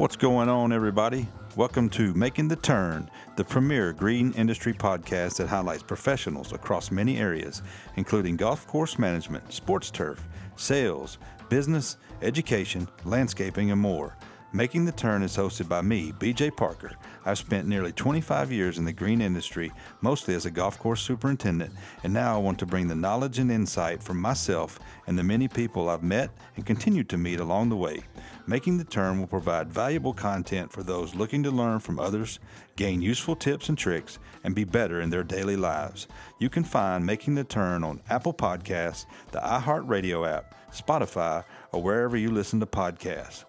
[0.00, 1.28] What's going on, everybody?
[1.56, 7.18] Welcome to Making the Turn, the premier green industry podcast that highlights professionals across many
[7.18, 7.60] areas,
[7.96, 10.26] including golf course management, sports turf,
[10.56, 11.18] sales,
[11.50, 14.16] business, education, landscaping, and more.
[14.52, 16.90] Making the Turn is hosted by me, BJ Parker.
[17.24, 19.70] I've spent nearly 25 years in the green industry,
[20.00, 21.72] mostly as a golf course superintendent,
[22.02, 25.46] and now I want to bring the knowledge and insight from myself and the many
[25.46, 28.02] people I've met and continue to meet along the way.
[28.48, 32.40] Making the Turn will provide valuable content for those looking to learn from others,
[32.74, 36.08] gain useful tips and tricks, and be better in their daily lives.
[36.40, 42.16] You can find Making the Turn on Apple Podcasts, the iHeartRadio app, Spotify, or wherever
[42.16, 43.44] you listen to podcasts.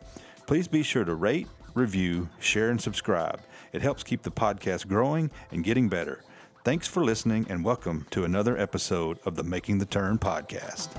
[0.48, 3.41] Please be sure to rate, review, share, and subscribe.
[3.72, 6.23] It helps keep the podcast growing and getting better.
[6.63, 10.90] Thanks for listening, and welcome to another episode of the Making the Turn podcast.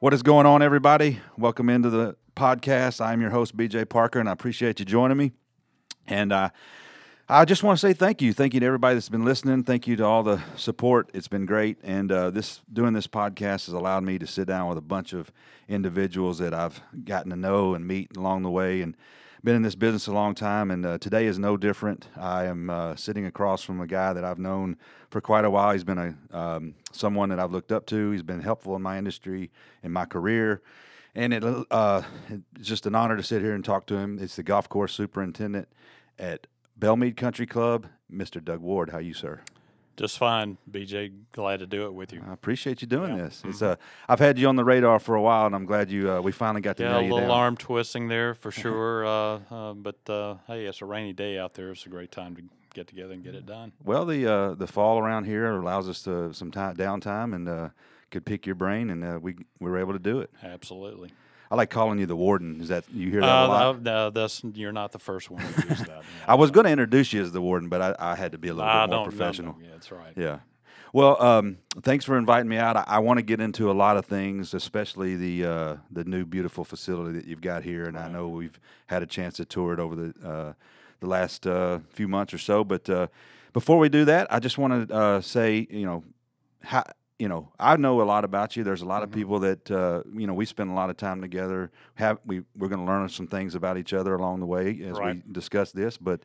[0.00, 1.20] What is going on, everybody?
[1.38, 3.04] Welcome into the podcast.
[3.04, 5.32] I'm your host, BJ Parker, and I appreciate you joining me.
[6.06, 6.50] And uh,
[7.28, 8.32] I just want to say thank you.
[8.32, 9.64] Thank you to everybody that's been listening.
[9.64, 11.10] Thank you to all the support.
[11.12, 11.76] It's been great.
[11.82, 15.12] And uh, this doing this podcast has allowed me to sit down with a bunch
[15.12, 15.32] of
[15.66, 18.80] individuals that I've gotten to know and meet along the way.
[18.80, 18.96] And
[19.42, 22.06] been in this business a long time, and uh, today is no different.
[22.16, 24.76] I am uh, sitting across from a guy that I've known
[25.10, 25.72] for quite a while.
[25.72, 28.12] He's been a um, someone that I've looked up to.
[28.12, 29.50] He's been helpful in my industry,
[29.82, 30.62] in my career,
[31.14, 32.02] and it, uh,
[32.56, 34.18] it's just an honor to sit here and talk to him.
[34.20, 35.68] It's the golf course superintendent
[36.18, 38.44] at Belle Meade Country Club, Mr.
[38.44, 38.90] Doug Ward.
[38.90, 39.40] How you, sir?
[39.96, 41.10] Just fine, BJ.
[41.32, 42.22] Glad to do it with you.
[42.28, 43.24] I appreciate you doing yeah.
[43.24, 43.42] this.
[43.46, 43.76] It's uh,
[44.08, 46.32] I've had you on the radar for a while, and I'm glad you uh, we
[46.32, 47.06] finally got to yeah, know you.
[47.06, 47.38] Yeah, a little down.
[47.38, 49.06] arm twisting there for sure.
[49.06, 51.70] uh, uh, but uh, hey, it's a rainy day out there.
[51.70, 52.42] It's a great time to
[52.74, 53.72] get together and get it done.
[53.82, 57.68] Well, the uh, the fall around here allows us to some time downtime and uh,
[58.10, 60.30] could pick your brain, and we we were able to do it.
[60.42, 61.10] Absolutely.
[61.50, 62.60] I like calling you the warden.
[62.60, 63.82] Is that you hear that uh, a lot?
[63.82, 66.02] No, that's you're not the first one to use that.
[66.26, 68.48] I was going to introduce you as the warden, but I, I had to be
[68.48, 69.52] a little I bit more professional.
[69.52, 69.64] No, no.
[69.64, 70.12] Yeah, that's right.
[70.16, 70.38] Yeah.
[70.92, 72.76] Well, um, thanks for inviting me out.
[72.76, 76.24] I, I want to get into a lot of things, especially the uh, the new
[76.24, 78.06] beautiful facility that you've got here, and right.
[78.06, 80.52] I know we've had a chance to tour it over the uh,
[81.00, 82.64] the last uh, few months or so.
[82.64, 83.08] But uh,
[83.52, 86.04] before we do that, I just want to uh, say, you know,
[86.62, 86.84] how
[87.18, 88.64] you know, I know a lot about you.
[88.64, 89.04] There's a lot mm-hmm.
[89.04, 91.70] of people that uh, you know we spend a lot of time together.
[91.94, 92.42] Have we?
[92.56, 95.16] We're going to learn some things about each other along the way as right.
[95.16, 95.96] we discuss this.
[95.96, 96.20] But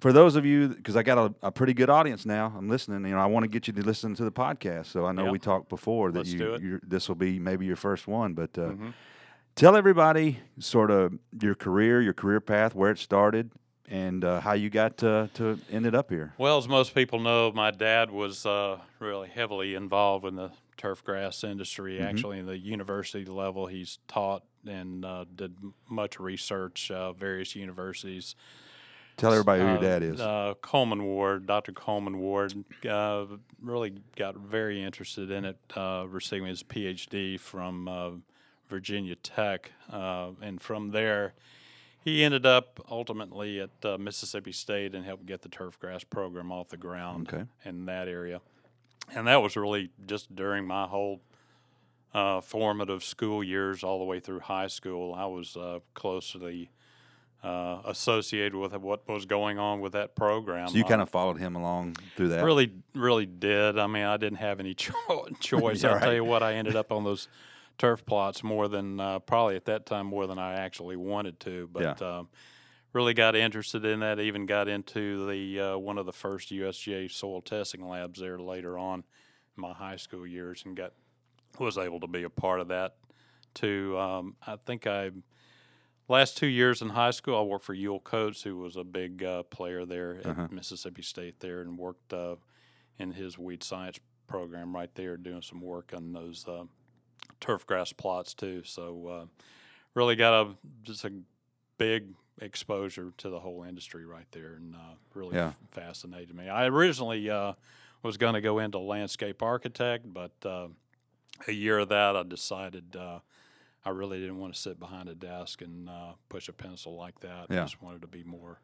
[0.00, 3.04] for those of you, because I got a, a, pretty good audience now, I'm listening.
[3.04, 4.86] You know, I want to get you to listen to the podcast.
[4.86, 5.32] So I know yep.
[5.32, 8.56] we talked before that Let's you this will be maybe your first one, but.
[8.56, 8.90] Uh, mm-hmm.
[9.56, 13.50] Tell everybody sort of your career, your career path, where it started,
[13.90, 16.32] and uh, how you got to, to ended up here.
[16.38, 21.04] Well, as most people know, my dad was uh, really heavily involved in the turf
[21.04, 21.94] grass industry.
[21.94, 22.04] Mm-hmm.
[22.04, 25.56] Actually, in the university level, he's taught and uh, did
[25.88, 28.36] much research, uh, various universities.
[29.16, 30.20] Tell everybody who your dad is.
[30.20, 31.72] Uh, Coleman Ward, Dr.
[31.72, 32.54] Coleman Ward,
[32.88, 33.26] uh,
[33.60, 35.58] really got very interested in it,
[36.08, 38.22] receiving his PhD from
[38.70, 41.34] Virginia Tech, and from there
[42.02, 46.50] he ended up ultimately at uh, Mississippi State and helped get the turf grass program
[46.50, 47.44] off the ground okay.
[47.64, 48.40] in that area.
[49.14, 51.20] And that was really just during my whole
[52.14, 55.14] uh, formative school years, all the way through high school.
[55.14, 56.70] I was uh, closely
[57.42, 60.68] uh, associated with what was going on with that program.
[60.68, 62.44] So you kind of followed him along through that.
[62.44, 63.78] Really, really did.
[63.78, 65.84] I mean, I didn't have any cho- choice.
[65.84, 66.02] I'll right.
[66.02, 67.28] tell you what, I ended up on those
[67.80, 71.68] turf plots more than uh, probably at that time more than I actually wanted to.
[71.72, 72.18] But yeah.
[72.18, 72.28] um,
[72.92, 74.20] really got interested in that.
[74.20, 78.76] Even got into the uh, one of the first USGA soil testing labs there later
[78.76, 79.02] on
[79.56, 80.92] in my high school years, and got
[81.58, 82.96] was able to be a part of that
[83.54, 83.98] too.
[83.98, 85.10] Um, I think I
[86.06, 89.24] last two years in high school I worked for Euel Coats, who was a big
[89.24, 90.48] uh, player there at uh-huh.
[90.50, 92.36] Mississippi State there, and worked uh,
[92.98, 96.64] in his weed science program right there, doing some work on those uh,
[97.40, 98.62] turf grass plots too.
[98.64, 99.24] So uh,
[99.94, 100.50] really got a
[100.82, 101.12] just a
[101.78, 102.08] big
[102.40, 105.48] exposure to the whole industry right there, and uh, really yeah.
[105.48, 106.48] f- fascinated me.
[106.48, 107.54] I originally uh,
[108.02, 110.68] was going to go into landscape architect, but uh,
[111.46, 113.20] a year of that, I decided uh,
[113.84, 117.18] I really didn't want to sit behind a desk and uh, push a pencil like
[117.20, 117.46] that.
[117.50, 117.60] Yeah.
[117.60, 118.60] I just wanted to be more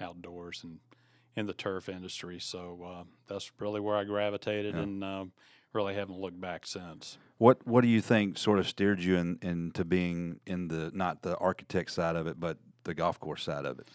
[0.00, 0.78] outdoors and
[1.36, 2.40] in the turf industry.
[2.40, 4.82] So that's really where I gravitated, yeah.
[4.82, 5.30] and
[5.72, 7.18] really haven't looked back since.
[7.38, 11.22] What What do you think sort of steered you in, into being in the not
[11.22, 13.88] the architect side of it, but the golf course side of it?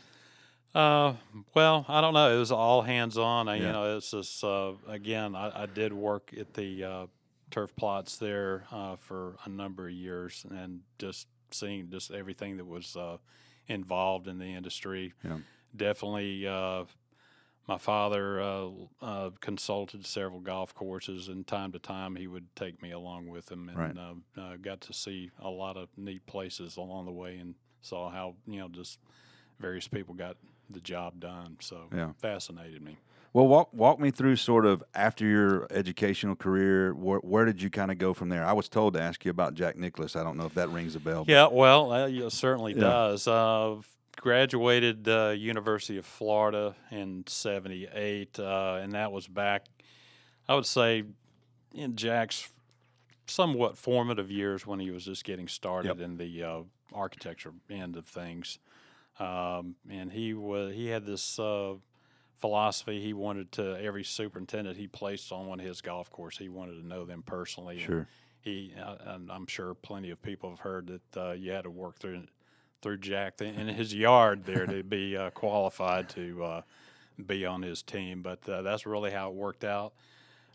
[0.76, 1.14] Uh,
[1.54, 2.36] well, I don't know.
[2.36, 3.46] It was all hands on.
[3.48, 3.54] Yeah.
[3.54, 7.06] You know, it's just uh, again, I, I, did work at the uh,
[7.52, 12.66] turf plots there uh, for a number of years, and just seeing just everything that
[12.66, 13.18] was uh,
[13.68, 15.14] involved in the industry.
[15.24, 15.38] Yeah.
[15.76, 16.86] Definitely, uh,
[17.68, 18.70] my father uh,
[19.02, 23.50] uh, consulted several golf courses, and time to time he would take me along with
[23.52, 24.16] him, and Right.
[24.38, 28.36] uh, got to see a lot of neat places along the way, and saw how
[28.48, 29.00] you know just
[29.60, 30.36] various people got
[30.70, 31.58] the job done.
[31.62, 32.12] So Yeah.
[32.18, 32.98] fascinated me.
[33.32, 36.94] Well, walk walk me through sort of after your educational career.
[36.94, 38.46] Where, where did you kind of go from there?
[38.46, 40.16] I was told to ask you about Jack Nicklaus.
[40.16, 41.24] I don't know if that rings a bell.
[41.28, 42.82] Yeah, well, uh, yeah, certainly Yeah.
[42.82, 43.28] does.
[43.28, 43.78] Uh,
[44.18, 49.66] graduated uh, University of Florida in '78, uh, and that was back,
[50.48, 51.04] I would say,
[51.74, 52.50] in Jack's
[53.28, 56.62] somewhat formative years when he was just getting started in the uh,
[56.94, 58.60] architecture end of things.
[59.20, 61.76] Um, and he was he had this uh,
[62.38, 63.00] philosophy.
[63.00, 66.38] He wanted to every superintendent he placed on one of his golf course.
[66.38, 67.76] He wanted to know them personally.
[67.78, 68.08] and Sure.
[68.42, 71.70] he uh, and I'm sure plenty of people have heard that uh, you had to
[71.70, 72.24] work through
[72.84, 76.62] through Jack in his yard there to be uh, qualified to uh,
[77.26, 78.22] be on his team.
[78.22, 79.94] But uh, that's really how it worked out.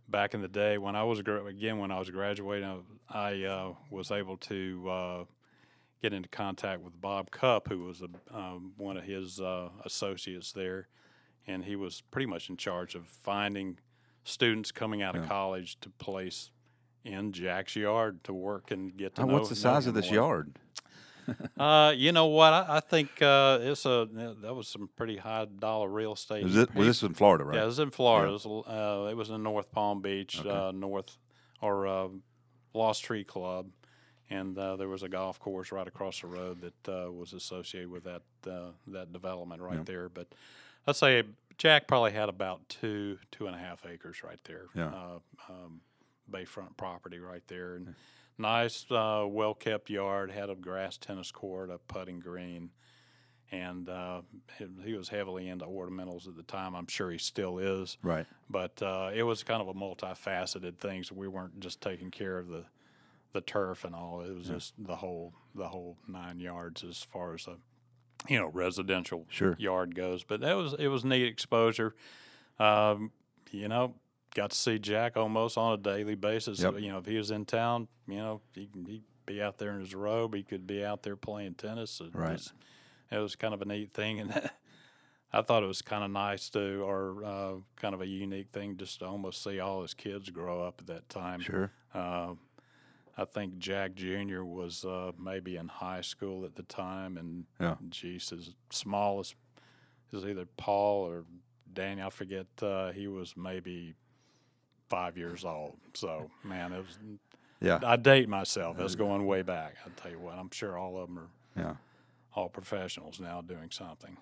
[0.08, 4.10] Back in the day when I was again when I was graduating, I uh, was
[4.10, 5.24] able to uh,
[6.02, 10.52] get into contact with Bob Cupp, who was a, um, one of his uh, associates
[10.52, 10.88] there,
[11.46, 13.78] and he was pretty much in charge of finding
[14.24, 16.50] students coming out of college to place
[17.04, 19.34] in Jack's yard to work and get to Uh, know.
[19.34, 20.14] what's the size of this more.
[20.14, 20.56] yard?
[21.58, 22.52] Uh, you know what?
[22.52, 24.08] I, I think uh, it's a
[24.42, 26.44] that was some pretty high dollar real estate.
[26.44, 27.56] Was it, was this in Florida, right?
[27.56, 28.28] Yeah, it was in Florida.
[28.30, 30.48] It, was, uh, it was in North Palm Beach, Okay.
[30.50, 31.16] uh, North
[31.60, 32.08] or uh,
[32.74, 33.66] Lost Tree Club,
[34.30, 37.90] and uh, there was a golf course right across the road that uh, was associated
[37.90, 39.82] with that uh, that development right Yeah.
[39.84, 40.08] there.
[40.08, 40.28] But
[40.86, 41.24] I'd say
[41.56, 44.66] Jack probably had about two two and a half acres right there.
[44.74, 44.88] Yeah.
[44.88, 45.18] Uh,
[45.50, 45.80] um,
[46.30, 47.94] bayfront property right there, and
[48.38, 50.30] nice, uh, well kept yard.
[50.30, 52.70] Had a grass tennis court, a putting green
[53.50, 54.20] and uh,
[54.84, 56.74] he, was heavily into ornamentals at the time.
[56.74, 58.26] I'm sure he still is, right.
[58.50, 61.02] but uh, it was kind of a multifaceted thing.
[61.02, 62.64] So we weren't just taking care of the
[63.32, 64.22] the turf and all.
[64.22, 64.54] It was Yeah.
[64.54, 67.56] just the whole the whole nine yards as far as a
[68.30, 69.56] you know residential Sure.
[69.58, 70.24] yard goes.
[70.24, 71.94] But that was it was neat exposure.
[72.58, 73.12] Um,
[73.50, 73.94] you know,
[74.34, 76.60] got to see Jack almost on a daily basis.
[76.60, 76.80] Yep.
[76.80, 79.80] You know, if he was in town, you know, he he'd be out there in
[79.80, 80.34] his robe.
[80.34, 82.00] He could be out there playing tennis.
[82.00, 82.32] It Right.
[82.32, 82.52] was-
[83.10, 84.30] it was kind of a neat thing, and
[85.32, 88.76] I thought it was kind of nice to, or uh, kind of a unique thing,
[88.76, 91.40] just to almost see all his kids grow up at that time.
[91.40, 91.70] Sure.
[91.94, 92.34] Uh,
[93.16, 94.42] I think Jack Jr.
[94.44, 97.76] was uh, maybe in high school at the time, and Yeah.
[97.88, 99.34] geez, his smallest
[100.12, 101.24] is either Paul or
[101.72, 102.02] Danny.
[102.02, 102.46] I forget.
[102.60, 103.94] Uh, he was maybe
[104.88, 105.76] five years old.
[105.94, 106.98] So man, it was.
[107.60, 107.80] Yeah.
[107.84, 108.78] I date myself.
[108.78, 109.74] It's going way back.
[109.84, 111.28] I tell you what, I'm sure all of them are
[111.60, 111.74] Yeah.
[112.34, 114.16] all professionals now doing something.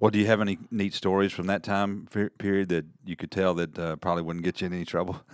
[0.00, 2.06] Well, do you have any neat stories from that time
[2.38, 5.20] period that you could tell that uh, probably wouldn't get you in any trouble?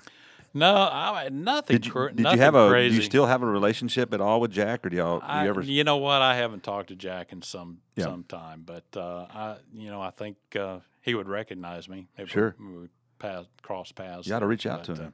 [0.55, 1.77] No, I nothing.
[1.77, 2.69] Did you, cra- did you have a?
[2.69, 2.91] crazy.
[2.91, 5.21] Do you still have a relationship at all with Jack, or do y'all?
[5.21, 5.63] Do I, you ever?
[5.63, 6.21] you know what?
[6.21, 8.05] I haven't talked to Jack in some Yeah.
[8.05, 12.29] some time, but uh, I, you know, I think uh, he would recognize me if
[12.29, 12.55] Sure.
[12.61, 12.89] we, we
[13.23, 14.27] pass cross paths.
[14.27, 15.13] You ought to reach out But, to him.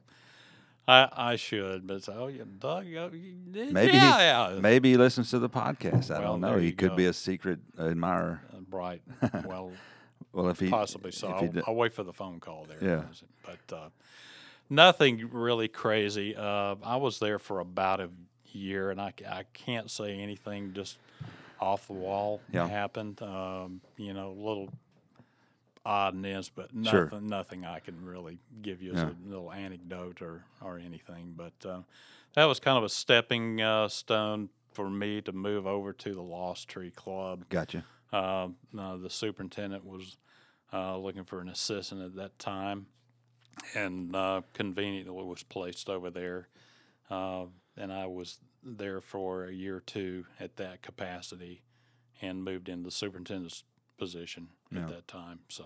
[0.87, 4.89] Uh, I I should, but it's, oh yeah, Doug, uh, Maybe he- yeah, yeah, Maybe
[4.91, 6.09] he listens to the podcast.
[6.13, 6.57] I Well, don't know.
[6.57, 8.41] He could be a secret admirer.
[8.53, 9.01] Uh, right.
[9.45, 9.71] Well,
[10.33, 11.27] Well, if he possibly so.
[11.29, 12.77] I'll, I'll wait for the phone call there.
[12.81, 13.03] Yeah.
[13.45, 13.89] But uh,
[14.69, 16.35] nothing really crazy.
[16.35, 18.09] Uh, I was there for about a
[18.51, 20.97] year, and I, I can't say anything just
[21.59, 22.67] off the wall Yeah.
[22.67, 23.21] happened.
[23.21, 24.69] Um, you know, little
[25.85, 27.05] odd and ends, but Sure.
[27.05, 29.09] nothing, nothing I can really give you as Yeah.
[29.09, 31.33] a little anecdote or, or anything.
[31.35, 31.81] But uh,
[32.35, 36.21] that was kind of a stepping uh, stone for me to move over to the
[36.21, 37.45] Lost Tree Club.
[37.49, 37.83] gotcha.
[38.11, 40.17] Uh, no, the superintendent was
[40.73, 42.87] uh, looking for an assistant at that time,
[43.75, 46.47] and uh, conveniently was placed over there.
[47.09, 47.45] Uh,
[47.77, 51.61] and I was there for a year or two at that capacity,
[52.21, 53.63] and moved into the superintendent's
[53.99, 54.79] position Yeah.
[54.83, 55.39] at that time.
[55.49, 55.63] So,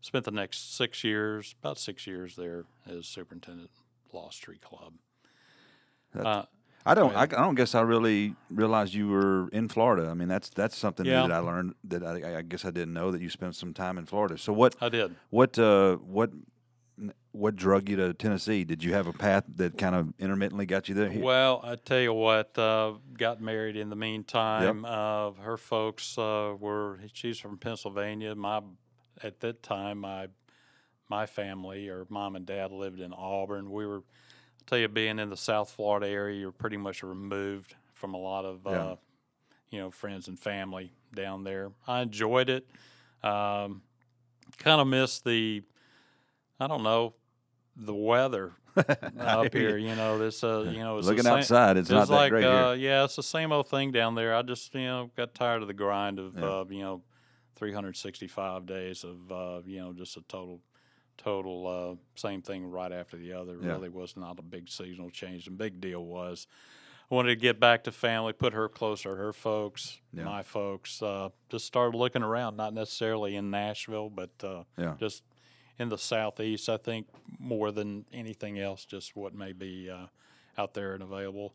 [0.00, 3.70] spent the next six years, about six years there as superintendent,
[4.12, 4.94] Lost Tree Club.
[6.18, 6.42] Uh,
[6.84, 7.14] I don't.
[7.14, 10.08] I, I don't guess I really realized you were in Florida.
[10.10, 11.22] I mean, that's that's something Yeah.
[11.22, 13.98] that I learned that I, I guess I didn't know that you spent some time
[13.98, 14.38] in Florida.
[14.38, 15.14] So what I did.
[15.28, 16.30] what uh, what
[17.32, 18.64] what drug you to Tennessee?
[18.64, 21.12] Did you have a path that kind of intermittently got you there?
[21.14, 24.84] Well, I tell you what, uh, got married in the meantime.
[24.84, 28.34] Uh, her folks uh, were she's from Pennsylvania.
[28.34, 28.62] My
[29.22, 30.28] at that time my
[31.08, 33.70] my family or mom and dad lived in Auburn.
[33.70, 34.02] We were
[34.60, 38.18] i tell you, being in the South Florida area, you're pretty much removed from a
[38.18, 38.70] lot of, Yeah.
[38.70, 38.96] uh,
[39.70, 41.72] you know, friends and family down there.
[41.88, 42.68] I enjoyed it.
[43.22, 43.82] Um,
[44.58, 45.62] kind of missed the,
[46.60, 47.14] I don't know,
[47.76, 48.52] the weather
[49.18, 49.76] up here.
[49.78, 52.44] You know, this, uh, you know, it's Looking same- outside, it's, not that like, great
[52.44, 52.90] uh, here.
[52.90, 54.34] yeah, it's the same old thing down there.
[54.34, 56.44] I just, you know, got tired of the grind of, Yeah.
[56.44, 57.02] uh, you know,
[57.56, 60.60] 365 days of, uh, you know, just a total,
[61.16, 63.56] total uh, same thing right after the other.
[63.60, 63.72] Yeah.
[63.72, 65.44] Really was not a big seasonal change.
[65.44, 66.46] The big deal was
[67.10, 70.24] I wanted to get back to family, put her closer, her folks, Yeah.
[70.24, 71.02] my folks.
[71.02, 74.94] Uh, just started looking around, not necessarily in Nashville, but uh, Yeah.
[74.98, 75.22] just
[75.80, 76.68] in the southeast.
[76.68, 77.06] I think
[77.38, 80.06] more than anything else, just what may be uh,
[80.58, 81.54] out there and available.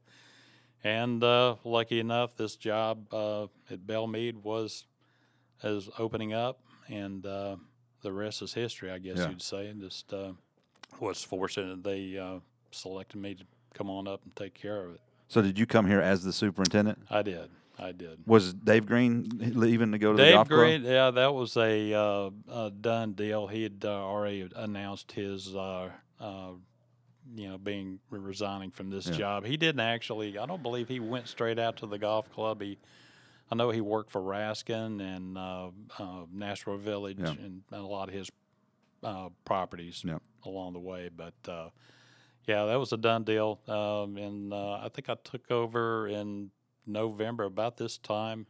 [0.84, 4.86] And uh, lucky enough, this job uh, at Belle Meade was
[5.64, 7.56] is opening up, and uh,
[8.02, 9.30] the rest is history, I guess Yeah.
[9.30, 9.68] you'd say.
[9.68, 10.34] And just uh,
[11.00, 12.40] was fortunate they uh,
[12.72, 15.02] selected me to come on up and take care of it.
[15.28, 17.00] So did you come here as the superintendent?
[17.10, 17.50] I did.
[17.78, 18.20] I did.
[18.26, 21.94] Was Dave Green leaving to go to the Dave golf Green, yeah, that was a,
[21.94, 23.48] uh, a done deal.
[23.48, 25.90] He had uh, already announced his, uh,
[26.20, 26.52] uh,
[27.36, 29.18] you know, being resigning from this Yeah.
[29.18, 29.46] job.
[29.46, 30.38] He didn't actually.
[30.38, 32.62] I don't believe he went straight out to the golf club.
[32.62, 32.78] He,
[33.52, 37.32] I know he worked for Raskin and uh, uh, Nashville Village Yeah.
[37.32, 38.30] and, and a lot of his
[39.04, 40.20] uh, properties Yeah.
[40.46, 41.10] along the way.
[41.16, 41.70] But uh,
[42.48, 43.60] yeah, that was a done deal.
[43.68, 46.52] Um, and uh, I think I took over in
[46.88, 48.48] November about this time.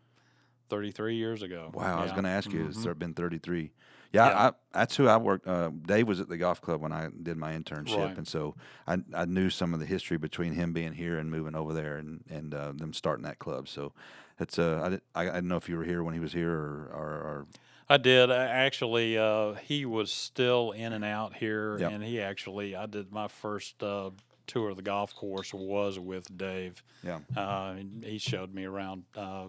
[0.69, 1.69] 33 years ago.
[1.75, 2.65] Wow, I was going to ask you.
[2.65, 2.97] It's Mhm.
[2.97, 3.71] been 33.
[4.11, 4.47] Yeah, Yeah.
[4.47, 5.45] I, that's who I worked.
[5.47, 8.17] Uh, Dave was at the golf club when I did my internship, Right.
[8.17, 8.55] and so
[8.87, 11.97] I, I knew some of the history between him being here and moving over there,
[11.97, 13.67] and and uh, them starting that club.
[13.67, 13.93] So
[14.39, 16.33] it's uh, I, did, I I didn't know if you were here when he was
[16.33, 17.47] here or or, or
[17.87, 19.19] I did actually.
[19.19, 21.91] Uh, he was still in and out here, Yep.
[21.91, 22.75] and he actually.
[22.75, 24.09] I did my first uh,
[24.47, 26.83] tour of the golf course was with Dave.
[27.03, 29.47] yeah Uh, he showed me around, uh,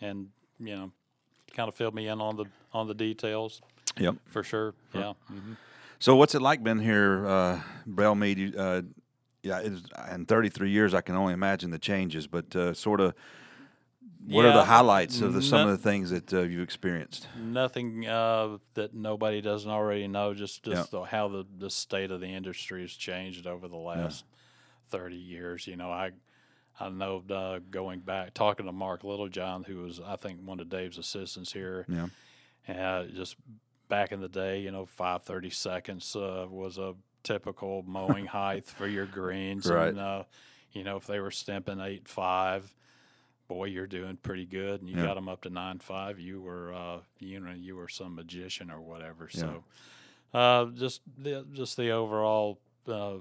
[0.00, 0.92] and you know,
[1.56, 3.60] kind of filled me in on the on the details
[3.98, 4.16] yep.
[4.26, 4.74] for sure.
[4.92, 5.14] Yeah.
[5.28, 5.54] hmm
[5.98, 7.60] So what's it like being here, uh,
[8.56, 8.82] Uh,
[9.42, 9.60] yeah,
[10.10, 13.14] in 33 years, I can only imagine the changes, but uh, sort of.
[14.26, 17.28] What are the highlights of the, some no- of the things that uh, you've experienced?
[17.38, 20.34] Nothing uh, that nobody doesn't already know.
[20.34, 20.74] Just Yeah.
[20.76, 24.24] just the, how the, the state of the industry has changed over the last
[24.90, 25.66] thirty years.
[25.66, 26.12] You know, I
[26.80, 30.68] I know uh, going back talking to Mark Littlejohn, who was I think one of
[30.68, 31.84] Dave's assistants here.
[31.88, 32.06] Yeah.
[32.66, 33.36] Uh, just
[33.88, 38.66] back in the day, you know, five thirty seconds uh, was a typical mowing height
[38.66, 39.66] for your greens.
[39.70, 39.88] Right.
[39.88, 40.22] And, uh,
[40.72, 42.74] you know, if they were stimping eight five,
[43.48, 45.04] boy, you're doing pretty good, and you Yeah.
[45.06, 46.18] got them up to nine five.
[46.18, 49.28] You were, uh, you know, you were some magician or whatever.
[49.32, 49.40] Yeah.
[49.40, 49.64] So,
[50.32, 52.58] uh, just the just the overall.
[52.86, 53.18] Uh,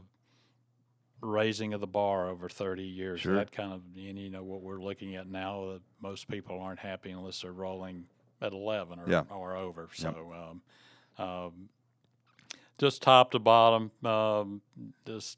[1.22, 3.36] raising of the bar over 30 years Sure.
[3.38, 6.80] that kind of and you know what we're looking at now uh, most people aren't
[6.80, 8.06] happy unless they're rolling
[8.42, 9.24] at 11 or, Yeah.
[9.30, 10.60] or over so
[11.18, 11.70] um, um,
[12.78, 14.62] just top to bottom um,
[15.08, 15.38] just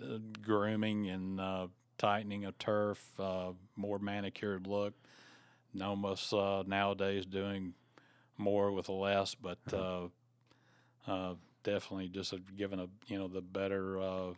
[0.00, 1.66] uh, grooming and uh,
[1.98, 4.94] tightening of turf uh, more manicured look
[5.74, 7.74] Nomus uh, nowadays doing
[8.36, 10.06] more with less but uh,
[11.06, 14.32] uh, definitely just a, given a you know the better uh,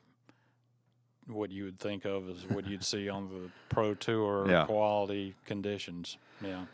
[1.29, 4.65] what you would think of as what you'd see on the pro tour Yeah.
[4.65, 6.17] quality conditions.
[6.41, 6.65] Yeah.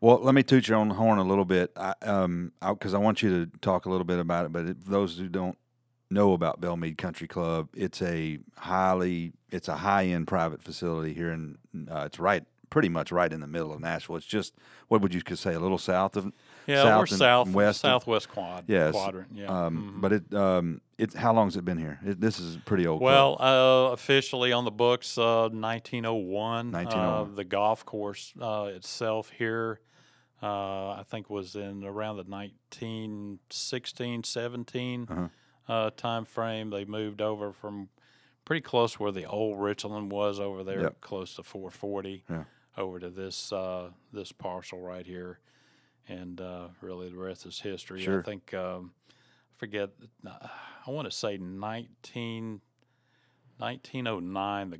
[0.00, 3.22] Well, let me toot your own horn a little bit, I, um, because I, want
[3.22, 4.52] you to talk a little bit about it.
[4.52, 5.56] But if those who don't
[6.10, 11.14] know about Belle Meade Country Club, it's a highly, it's a high end private facility
[11.14, 11.58] here, and
[11.90, 14.16] uh, it's right, pretty much right in the middle of Nashville.
[14.16, 14.54] It's just
[14.88, 16.32] what would you could say, a little south of,
[16.66, 19.28] Yeah, South and south west southwest quad Yes, quadrant.
[19.34, 19.46] Yeah.
[19.66, 20.00] um, mhm.
[20.00, 21.98] but it, um, it's how long has it been here?
[22.04, 23.00] It, this is pretty old.
[23.02, 26.70] Well, uh, officially on the books, uh, 1901.
[26.72, 27.32] 1901.
[27.32, 29.80] Uh, the golf course uh, itself here,
[30.42, 35.28] uh, I think, was in around the 1916, 17 Uh-huh.
[35.68, 36.70] Uh, time frame.
[36.70, 37.88] They moved over from
[38.44, 41.00] pretty close where the old Richland was over there, Yep.
[41.00, 42.44] close to 440, Yeah.
[42.76, 45.40] over to this uh, this parcel right here.
[46.08, 48.00] And uh, really, the rest is history.
[48.02, 48.20] Sure.
[48.20, 49.90] I think, um, I forget,
[50.24, 52.60] I want to say 19,
[53.58, 54.78] 1909, the,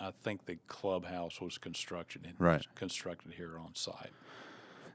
[0.00, 2.64] I think the clubhouse was constructed Right.
[2.76, 4.12] constructed here on site.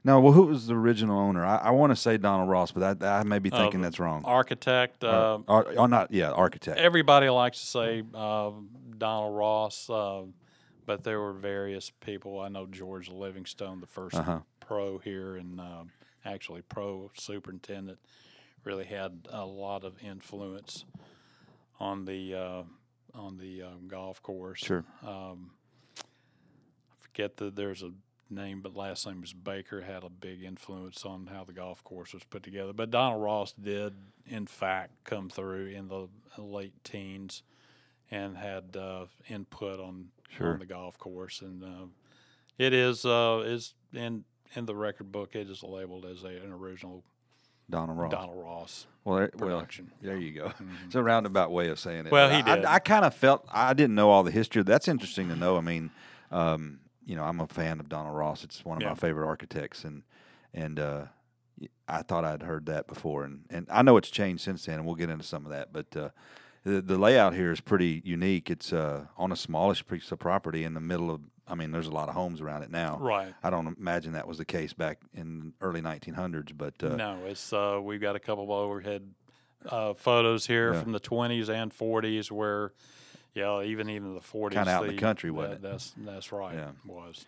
[0.06, 1.44] Now, well, who was the original owner?
[1.44, 3.98] I, I want to say Donald Ross, but I, I may be thinking Uh, that's
[3.98, 4.22] wrong.
[4.24, 6.78] Architect, Uh, uh, ar- oh, not yeah, architect.
[6.78, 8.52] everybody likes to say uh,
[8.96, 10.22] Donald Ross, uh,
[10.86, 12.38] but there were various people.
[12.40, 14.40] I know George Livingstone, the 1st Uh-huh.
[14.60, 15.84] pro here, and uh,
[16.24, 17.98] actually pro superintendent,
[18.64, 20.84] really had a lot of influence
[21.80, 22.62] on the uh,
[23.14, 24.60] on the golf course.
[24.60, 24.84] Sure.
[25.04, 25.50] Um,
[25.98, 27.90] I forget that there's a
[28.30, 29.80] name, but last name was Baker.
[29.80, 32.72] Had a big influence on how the golf course was put together.
[32.72, 33.94] But Donald Ross did,
[34.26, 37.42] in fact, come through in the late teens
[38.10, 40.52] and had uh, input on, Sure.
[40.54, 41.40] on the golf course.
[41.42, 41.86] And uh,
[42.58, 45.34] it is uh, is in in the record book.
[45.34, 47.04] It is labeled as a, an original
[47.68, 48.10] Donald Ross.
[48.12, 49.90] Donald Ross Well, there, well, production.
[50.02, 50.46] there you go.
[50.48, 50.68] Mhm.
[50.86, 52.12] It's a roundabout way of saying it.
[52.12, 52.64] Well, he I- did.
[52.64, 54.62] I, I kind of felt I didn't know all the history.
[54.62, 55.56] That's interesting to know.
[55.56, 55.90] I mean,
[56.30, 58.44] um, you know, I'm a fan of Donald Ross.
[58.44, 58.90] It's one of Yeah.
[58.90, 60.02] my favorite architects, and
[60.52, 61.04] and uh,
[61.88, 64.84] I thought I'd heard that before, and and I know it's changed since then, and
[64.86, 65.72] we'll get into some of that.
[65.72, 66.08] But uh,
[66.64, 68.50] the the layout here is pretty unique.
[68.50, 71.20] It's uh, on a smallish piece of property in the middle of.
[71.48, 72.98] I mean, there's a lot of homes around it now.
[73.00, 73.32] Right.
[73.40, 77.52] I don't imagine that was the case back in early 1900s, but uh, no, it's
[77.52, 79.14] uh, we've got a couple of overhead
[79.70, 80.82] uh, photos here Yeah.
[80.82, 82.72] from the 20s and 40s where,
[83.36, 84.52] yeah, even even the 40s.
[84.52, 86.54] Kinda out in the country, wasn't that- That's that's right.
[86.54, 86.70] Yeah.
[86.86, 87.24] Was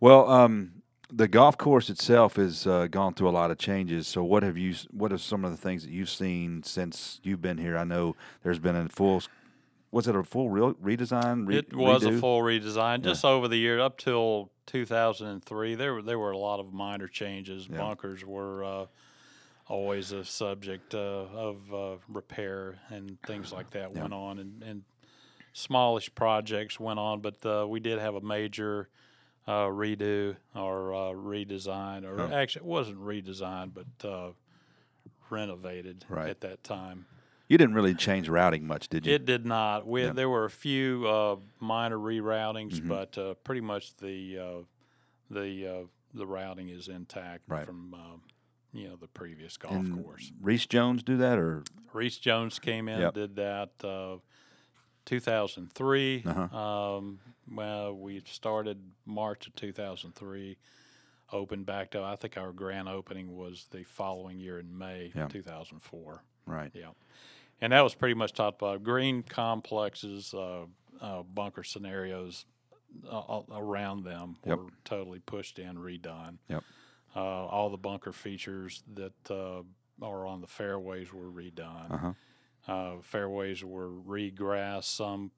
[0.00, 4.06] Well, um, the golf course itself has uh, gone through a lot of changes.
[4.06, 4.74] So, what have you?
[4.92, 7.76] What are some of the things that you've seen since you've been here?
[7.76, 9.22] I know there's been a full.
[9.90, 11.46] Was it a full real redesign?
[11.48, 15.74] Re- it was a full redesign just over the year up till 2003.
[15.76, 17.66] There were there were a lot of minor changes.
[17.70, 17.78] Yeah.
[17.78, 18.64] Bunkers were.
[18.64, 18.86] Uh,
[19.70, 24.00] Always a subject uh, of uh, repair and things like that Yeah.
[24.00, 24.82] went on, and, and
[25.52, 28.88] smallish projects went on, but uh, we did have a major
[29.46, 32.30] uh, redo or uh, redesign, or Oh.
[32.34, 34.32] actually, it wasn't redesigned, but uh,
[35.30, 36.28] renovated Right.
[36.28, 37.06] at that time.
[37.48, 39.14] You didn't really change routing much, did you?
[39.14, 39.86] It did not.
[39.86, 40.12] We Yeah.
[40.12, 42.88] there were a few uh, minor reroutings, Mhm.
[42.88, 44.62] but uh, pretty much the uh,
[45.30, 47.64] the uh, the routing is intact Right.
[47.64, 48.16] from uh,
[48.72, 50.30] you know the previous golf and course.
[50.42, 51.64] Rees Jones do that, or
[51.94, 53.16] Rees Jones came in Yep.
[53.16, 53.70] and did that.
[55.08, 56.22] Uh, 2003.
[56.26, 56.56] Uh-huh.
[56.58, 57.18] Um,
[57.52, 60.56] well, we started March of 2003.
[61.32, 65.28] Opened back to I think our grand opening was the following year in May Yeah.
[65.28, 66.22] 2004.
[66.46, 66.70] right?
[66.74, 66.90] Yeah,
[67.60, 70.64] and that was pretty much top by green complexes, uh,
[71.02, 72.46] uh, bunker scenarios
[73.10, 74.58] uh, around them Yep.
[74.58, 76.38] were totally pushed in, redone.
[76.48, 76.64] Yep.
[77.14, 79.60] Uh, all the bunker features that uh,
[80.00, 81.90] are on the fairways were redone.
[81.90, 82.12] Uh huh.
[82.68, 84.84] Uh, fairways were regrassed.
[84.84, 85.30] Some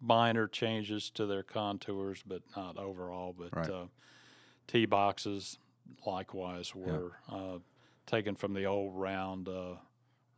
[0.00, 3.34] minor changes to their contours, but not overall.
[3.36, 3.68] But Right.
[3.70, 3.86] uh,
[4.68, 5.58] tee boxes
[6.06, 7.58] likewise were uh,
[8.06, 9.76] taken from the old round uh,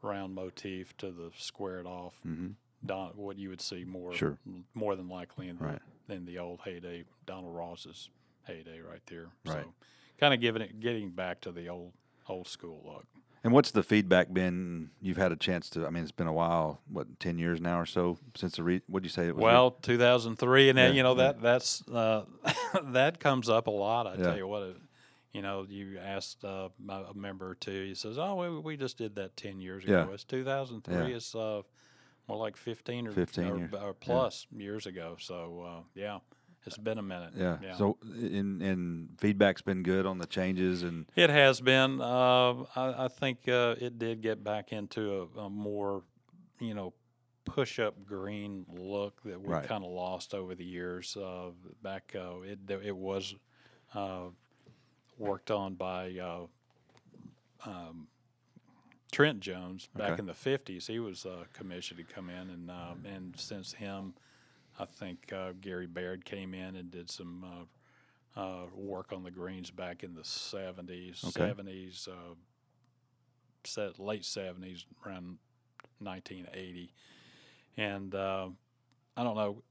[0.03, 2.15] round motif to the squared off.
[2.23, 2.53] hmm
[2.85, 4.39] Don, what you would see more Sure.
[4.75, 5.83] more than likely in the Right.
[6.09, 8.11] in the old heyday Donald Ross's
[8.47, 9.29] heyday right there.
[9.47, 9.65] Right.
[9.65, 9.75] So
[10.19, 11.93] kind of giving it getting back to the old
[12.29, 13.07] old school look.
[13.45, 14.91] And what's the feedback been?
[15.03, 15.87] You've had a chance to.
[15.87, 16.81] I mean, it's been a while.
[16.91, 18.81] What, ten years now or so since the re?
[18.89, 19.43] What'd you say it was?
[19.43, 21.25] re- Well, 2003, and then you know yeah.
[21.25, 22.25] that that's uh,
[22.87, 24.07] that comes up a lot.
[24.07, 24.23] I Yeah.
[24.25, 24.77] tell you what, it,
[25.35, 27.85] you know, you asked uh, a member or two.
[27.85, 30.15] He says, "Oh, we, we just did that 10 years ago." Yeah.
[30.15, 30.95] It's 2003.
[30.95, 31.17] Yeah.
[31.17, 31.61] It's uh,
[32.29, 33.71] more like 15 or 15 or, years.
[33.75, 35.17] or plus years ago.
[35.21, 36.21] So uh, yeah,
[36.67, 37.33] it's been a minute.
[37.37, 37.77] yeah.
[37.77, 42.01] So, in in feedback's been good on the changes and It has been.
[42.01, 46.03] Uh, I, I think uh, it did get back into a, a more,
[46.61, 46.93] you know,
[47.45, 49.67] push up green look that we Right.
[49.69, 51.17] kind of lost over the years.
[51.17, 51.51] Uh,
[51.83, 53.35] back, uh, it it was
[53.95, 54.29] uh,
[55.19, 56.47] worked on by uh,
[57.67, 58.09] um,
[59.13, 60.21] Trent Jones back Okay.
[60.21, 60.87] in the fifties.
[60.87, 62.71] He was uh, commissioned to come in, and
[63.07, 64.15] and since him,
[64.79, 67.45] I think uh, Gary Baird came in and did some.
[67.45, 67.65] Uh,
[68.37, 71.53] uh, work on the greens back in the 70s, Okay.
[71.55, 72.35] 70s, uh,
[73.63, 75.39] set, late 70s, around
[76.01, 76.93] 1980.
[77.77, 78.49] And uh,
[79.17, 79.63] I don't know,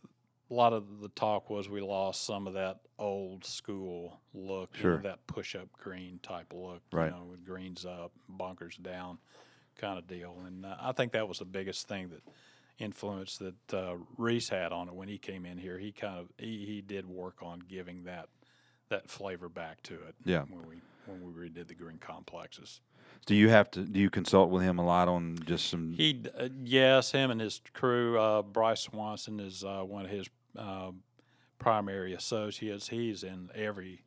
[0.49, 4.85] a lot of the talk was we lost some of that old school look, you
[4.91, 7.05] know, that push up green type of look, Right.
[7.05, 9.17] you know, with greens up, bunkers down
[9.77, 10.37] kind of deal.
[10.45, 12.21] And uh, I think that was the biggest thing that
[12.79, 15.77] influence that uh, Rees had on it when he came in here.
[15.77, 18.27] He kind of he, he did work on giving that
[18.89, 20.15] that flavor back to it.
[20.25, 20.43] Yeah.
[20.49, 22.79] When we when we redid the green complexes.
[23.25, 23.81] do you have to?
[23.81, 25.93] Do you consult with him a lot on just some?
[25.93, 28.19] He uh, yes, him and his crew.
[28.19, 30.91] Uh, Bryce Swanson is uh, one of his uh,
[31.59, 32.89] primary associates.
[32.89, 34.03] He's in every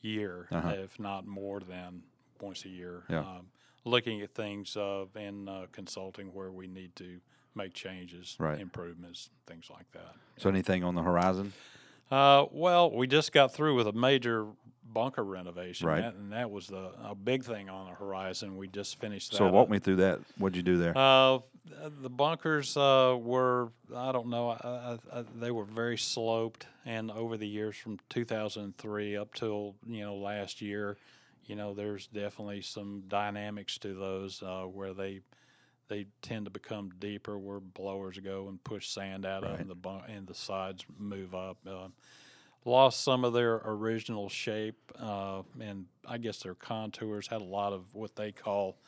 [0.00, 0.70] year, Uh-huh.
[0.78, 2.02] if not more than
[2.40, 3.20] once a year, Yeah.
[3.20, 3.48] um,
[3.84, 4.76] looking at things
[5.14, 7.20] and uh, consulting where we need to
[7.60, 8.58] make changes, Right.
[8.60, 10.14] improvements, things like that.
[10.36, 11.52] so anything on the horizon?
[12.10, 14.46] Uh, well, we just got through with a major
[14.84, 16.00] bunker renovation, Right.
[16.00, 18.56] that, and that was the a big thing on the horizon.
[18.56, 19.36] We just finished that.
[19.36, 19.70] So walk up.
[19.70, 20.20] me through that.
[20.38, 20.96] What'd you do there?
[20.96, 21.38] Uh,
[22.02, 27.10] the bunkers uh, were I don't know I, I, I, they were very sloped, and
[27.10, 30.96] over the years from 2003 up till you know last year,
[31.44, 35.20] you know there's definitely some dynamics to those uh, where they
[35.90, 39.68] they tend to become deeper where blowers go and push sand out of Right.
[39.68, 41.58] them, the and the sides move up.
[41.66, 41.88] Uh,
[42.64, 47.72] lost some of their original shape, uh, and I guess their contours had a lot
[47.72, 48.78] of what they call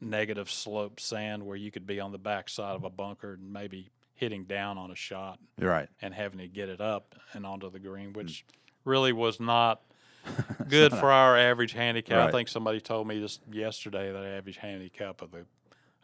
[0.00, 3.90] negative slope sand, where you could be on the backside of a bunker and maybe
[4.14, 5.88] hitting down on a shot right.
[6.02, 8.44] and having to get it up and onto the green, which
[8.84, 9.82] really was not
[10.68, 12.18] good for our average handicap.
[12.18, 12.28] Right.
[12.28, 15.44] I think somebody told me this yesterday that average handicap of the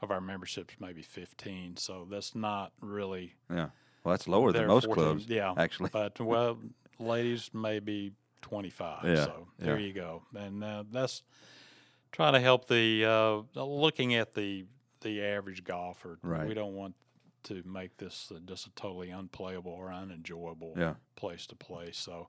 [0.03, 1.77] of our memberships maybe 15.
[1.77, 3.69] So that's not really Yeah.
[4.03, 5.01] Well, that's lower than most forte.
[5.01, 5.27] clubs.
[5.27, 5.91] Yeah, actually.
[5.93, 6.59] but well,
[6.99, 9.05] ladies maybe 25.
[9.05, 9.87] Yeah, So there yeah.
[9.87, 11.23] you go, and uh, that's
[12.13, 13.05] trying to help the
[13.57, 14.67] uh, looking at the
[15.01, 16.19] the average golfer.
[16.23, 16.47] Right.
[16.47, 16.95] We don't want
[17.45, 20.95] to make this uh, just a totally unplayable or unenjoyable Yeah.
[21.17, 21.91] place to play.
[21.93, 22.29] So.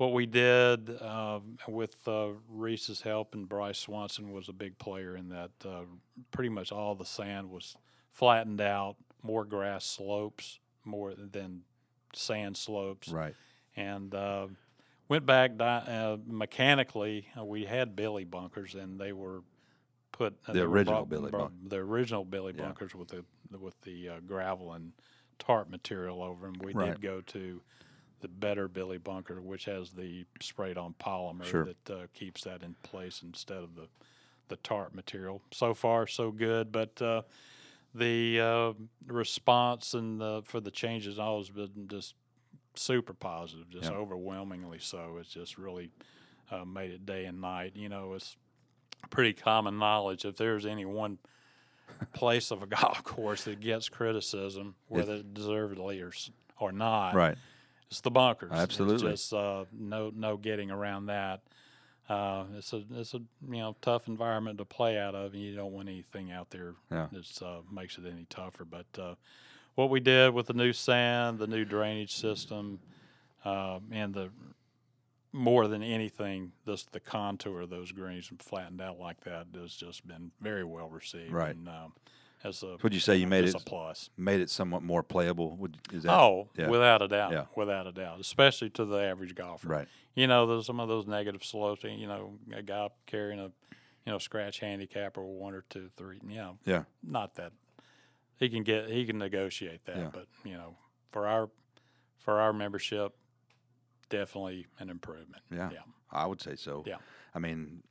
[0.00, 5.14] What we did um, with uh, Rees's help and Bryce Swanson was a big player
[5.14, 5.50] in that.
[5.62, 5.82] Uh,
[6.30, 7.76] pretty much all the sand was
[8.08, 11.60] flattened out, more grass slopes, more than
[12.14, 13.34] sand slopes Right.
[13.76, 14.46] and uh,
[15.10, 17.26] went back di- uh, mechanically.
[17.38, 19.42] Uh, we had Billy bunkers, and they were
[20.12, 22.62] put uh, The original brought- Billy brought- the original Billy Yeah.
[22.64, 23.22] bunkers with the
[23.58, 24.92] with the uh, gravel and
[25.38, 26.54] tarp material over them.
[26.64, 26.92] We Right.
[26.92, 27.60] did go to
[28.20, 31.64] the better Billy bunker, which has the sprayed on polymer Sure.
[31.64, 33.88] that uh, keeps that in place instead of the
[34.48, 35.40] the tarp material.
[35.52, 37.00] So far, so good, but.
[37.00, 37.22] Uh,
[37.92, 38.72] the uh,
[39.08, 42.14] response and the, for the changes all has been just
[42.74, 43.96] super positive, just Yeah.
[43.96, 45.16] overwhelmingly so.
[45.18, 45.90] It's just really
[46.50, 47.72] uh, made it day and night.
[47.74, 48.36] You know, it's
[49.10, 51.18] pretty common knowledge if there's any one
[52.12, 56.12] place of a golf course that gets criticism, whether deservedly or
[56.58, 57.38] or not, Right.
[57.90, 58.52] It's the bunkers.
[58.52, 59.10] Absolutely.
[59.12, 61.40] it's just uh, no no getting around that.
[62.08, 65.54] Uh, it's a it's a you know tough environment to play out of, and you
[65.54, 67.06] don't want anything out there Yeah.
[67.12, 68.64] that uh, makes it any tougher.
[68.64, 69.14] But uh,
[69.74, 72.80] what we did with the new sand, the new drainage system,
[73.44, 74.30] uh, and the
[75.32, 80.06] more than anything, this the contour of those greens flattened out like that has just
[80.06, 81.32] been very well received.
[81.32, 81.54] Right.
[81.54, 81.92] And, um,
[82.44, 84.08] as a Would you say you made it a plus.
[84.16, 85.56] made it somewhat more playable?
[85.56, 86.68] Would is that Oh, yeah.
[86.68, 87.46] without a doubt, Yeah.
[87.56, 89.68] without a doubt, especially to the average golfer.
[89.68, 89.88] right?
[90.14, 91.84] You know, there's some of those negative slopes.
[91.84, 93.44] You know, a guy carrying a,
[94.06, 96.18] you know, scratch handicap or one or two, three.
[96.26, 96.84] You know, Yeah.
[97.02, 97.52] not that
[98.36, 100.10] he can get he can negotiate that, Yeah.
[100.12, 100.76] but you know,
[101.12, 101.50] for our
[102.18, 103.14] for our membership,
[104.08, 105.42] definitely an improvement.
[105.50, 105.70] Yeah.
[105.72, 106.82] yeah, I would say so.
[106.86, 106.96] Yeah.
[107.34, 107.82] I mean,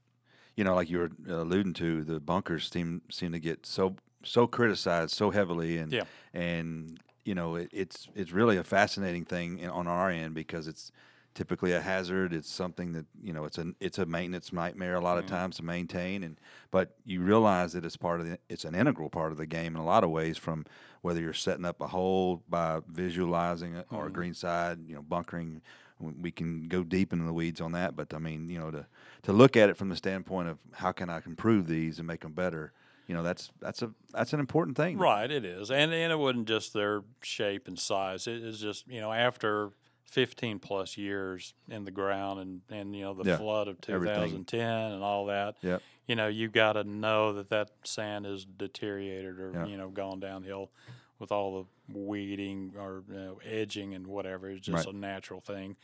[0.56, 4.48] you know, like you were alluding to, the bunkers seem seem to get so so
[4.48, 6.06] criticized so heavily, and Yeah.
[6.34, 10.68] and you know, it, it's it's really a fascinating thing in, on our end because
[10.68, 10.92] it's
[11.36, 12.34] typically a hazard.
[12.34, 15.26] It's something that you know, it's a it's a maintenance nightmare a lot of Mhm.
[15.26, 16.40] times to maintain, and
[16.72, 19.76] but you realize that it's part of the it's an integral part of the game
[19.76, 20.38] in a lot of ways.
[20.38, 20.66] From
[21.02, 24.12] whether you're setting up a hole by visualizing it or a Mhm.
[24.12, 25.62] green side, you know, bunkering
[26.00, 28.88] we can go deep into the weeds on that, but I mean, you know, to
[29.24, 32.22] to look at it from the standpoint of how can I improve these and make
[32.22, 32.72] them better,
[33.10, 34.98] you know, that's that's a that's an important thing.
[34.98, 35.30] right.
[35.30, 38.28] It is, and and it wasn't just their shape and size.
[38.28, 39.72] It is just you know after.
[40.06, 44.44] 15 plus years in the ground and, and you know the Yeah, flood of everything.
[44.44, 45.84] 2010 and all that Yep.
[46.08, 49.66] you know, you got to know that that sand is deteriorated or Yeah.
[49.68, 50.72] you know gone downhill
[51.20, 54.50] with all the weeding or you know, edging and whatever.
[54.50, 54.96] It's just Right.
[54.96, 55.76] a natural thing.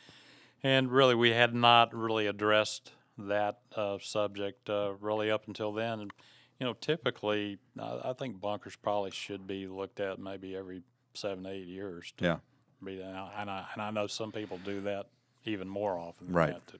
[0.63, 5.99] And really, we had not really addressed that uh, subject uh, really up until then.
[5.99, 6.11] And
[6.59, 11.45] you know, typically, I, I think bunkers probably should be looked at maybe every seven,
[11.45, 12.13] eight years.
[12.17, 12.37] To Yeah.
[12.83, 13.15] Be, and,
[13.49, 15.07] I, and I know some people do that
[15.45, 16.53] even more often than Right.
[16.53, 16.79] that to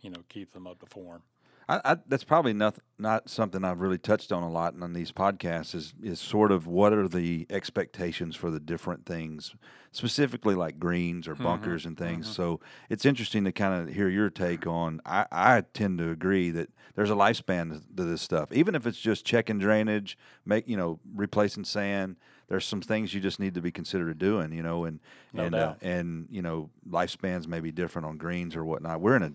[0.00, 1.22] you know keep them up to form.
[1.68, 5.12] I, I, that's probably not not something I've really touched on a lot on these
[5.12, 5.74] podcasts.
[5.74, 9.54] Is is sort of what are the expectations for the different things,
[9.92, 12.28] specifically like greens or bunkers and things.
[12.34, 15.00] So it's interesting to kind of hear your take on.
[15.06, 19.00] I, I tend to agree that there's a lifespan to this stuff, even if it's
[19.00, 22.16] just checking drainage, make you know replacing sand.
[22.46, 25.00] There's some things you just need to be considered doing, you know, and
[25.32, 29.00] No and uh, and you know lifespans may be different on greens or whatnot.
[29.00, 29.32] We're in a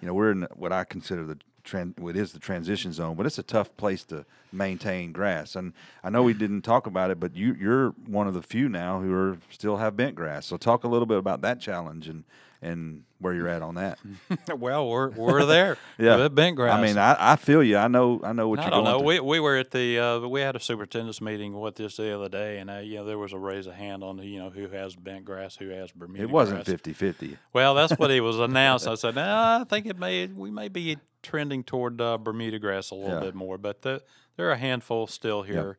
[0.00, 1.38] you know, we're in what I consider the
[1.68, 5.54] tran- what is the transition zone, but it's a tough place to maintain grass.
[5.54, 8.68] And I know we didn't talk about it, but you you're one of the few
[8.68, 10.46] now who are still have bent grass.
[10.46, 12.24] So talk a little bit about that challenge and
[12.60, 13.98] and where you're at on that.
[14.58, 15.76] well, we're we're there.
[15.98, 16.76] yeah, bent grass.
[16.76, 17.76] I mean, I, I feel you.
[17.76, 18.98] I know I know what you're I don't know.
[18.98, 19.06] through.
[19.06, 22.28] We we were at the uh, we had a superintendent's meeting with this the other
[22.28, 24.68] day, and uh, you know there was a raise a hand on you know who
[24.68, 26.24] has bent grass, who has Bermuda.
[26.24, 26.80] it wasn't grass.
[26.80, 27.36] 50-50.
[27.52, 28.86] Well, that's what he was announced.
[28.86, 32.90] I said, nah, I think it may we may be trending toward uh, Bermuda grass
[32.90, 33.20] a little Yeah.
[33.20, 34.02] bit more, but the,
[34.36, 35.76] there are a handful still here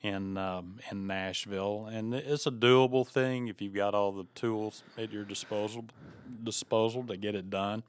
[0.00, 4.84] in um, in Nashville, and it's a doable thing if you've got all the tools
[4.96, 5.86] at your disposal
[6.44, 7.82] disposal to get it done.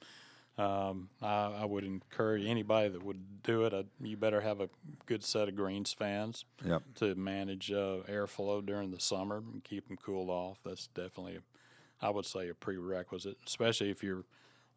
[0.58, 3.74] Um, I, I would encourage anybody that would do it.
[3.74, 4.70] Uh, you better have a
[5.06, 6.82] good set of greens fans Yep.
[6.96, 10.60] to manage uh, airflow during the summer and keep them cooled off.
[10.66, 14.26] That's definitely, a, I would say, a prerequisite, especially if you're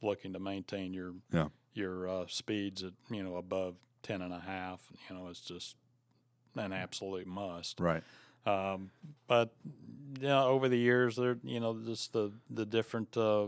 [0.02, 1.48] looking to maintain your Yeah.
[1.74, 4.80] Your uh, speeds at you know above ten and a half.
[5.08, 5.76] You know, it's just
[6.56, 7.80] an absolute must.
[7.80, 8.02] Right.
[8.44, 8.90] Um,
[9.28, 9.50] but
[10.20, 13.46] you know, over the years, there you know just the the different uh,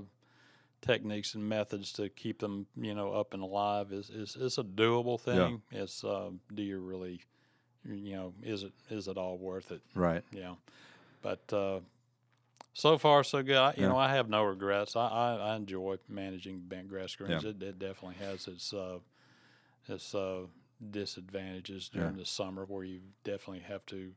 [0.83, 4.65] techniques and methods to keep them you know up and alive is is, is a
[4.65, 5.63] doable thing.
[5.71, 7.21] It's uh, do you really
[7.85, 9.81] you know is it is it all worth it?
[9.95, 10.23] Right.
[10.33, 10.55] Yeah,
[11.23, 11.81] but uh,
[12.75, 13.57] so far so good.
[13.57, 13.89] I, you Yeah.
[13.89, 14.97] know, I have no regrets.
[14.97, 17.45] I, I, I enjoy managing bent grass greens.
[17.45, 18.99] It, it definitely has its uh,
[19.89, 20.43] its uh,
[20.91, 22.01] disadvantages Yeah.
[22.01, 24.13] during the summer, where you definitely have to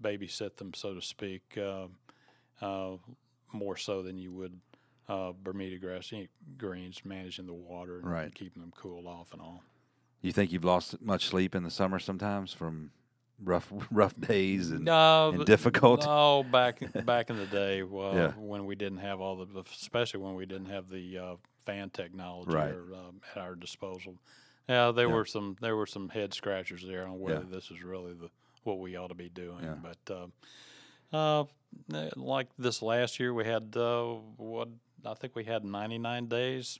[0.00, 1.86] babysit them, so to speak, uh,
[2.60, 2.96] uh,
[3.52, 4.60] more so than you would
[5.08, 6.12] uh, Bermuda grass
[6.58, 8.34] greens, managing the water and Right.
[8.34, 9.62] keeping them cool off and all.
[10.20, 12.90] You think you've lost much sleep in the summer sometimes from
[13.44, 16.04] rough rough days and, No, and difficult?
[16.04, 18.32] No, back back in the day, Yeah.
[18.36, 21.34] when we didn't have all the, especially when we didn't have the uh,
[21.66, 22.72] fan technology Right.
[22.74, 24.16] or, um, at our disposal.
[24.68, 25.14] Yeah, there Yeah.
[25.14, 27.54] were some there were some head scratchers there on whether Yeah.
[27.54, 28.28] this is really the
[28.64, 29.82] what we ought to be doing.
[29.82, 30.14] But
[31.12, 31.44] uh, uh,
[32.16, 34.68] like this last year, we had uh, what
[35.04, 36.78] I think we had 99 days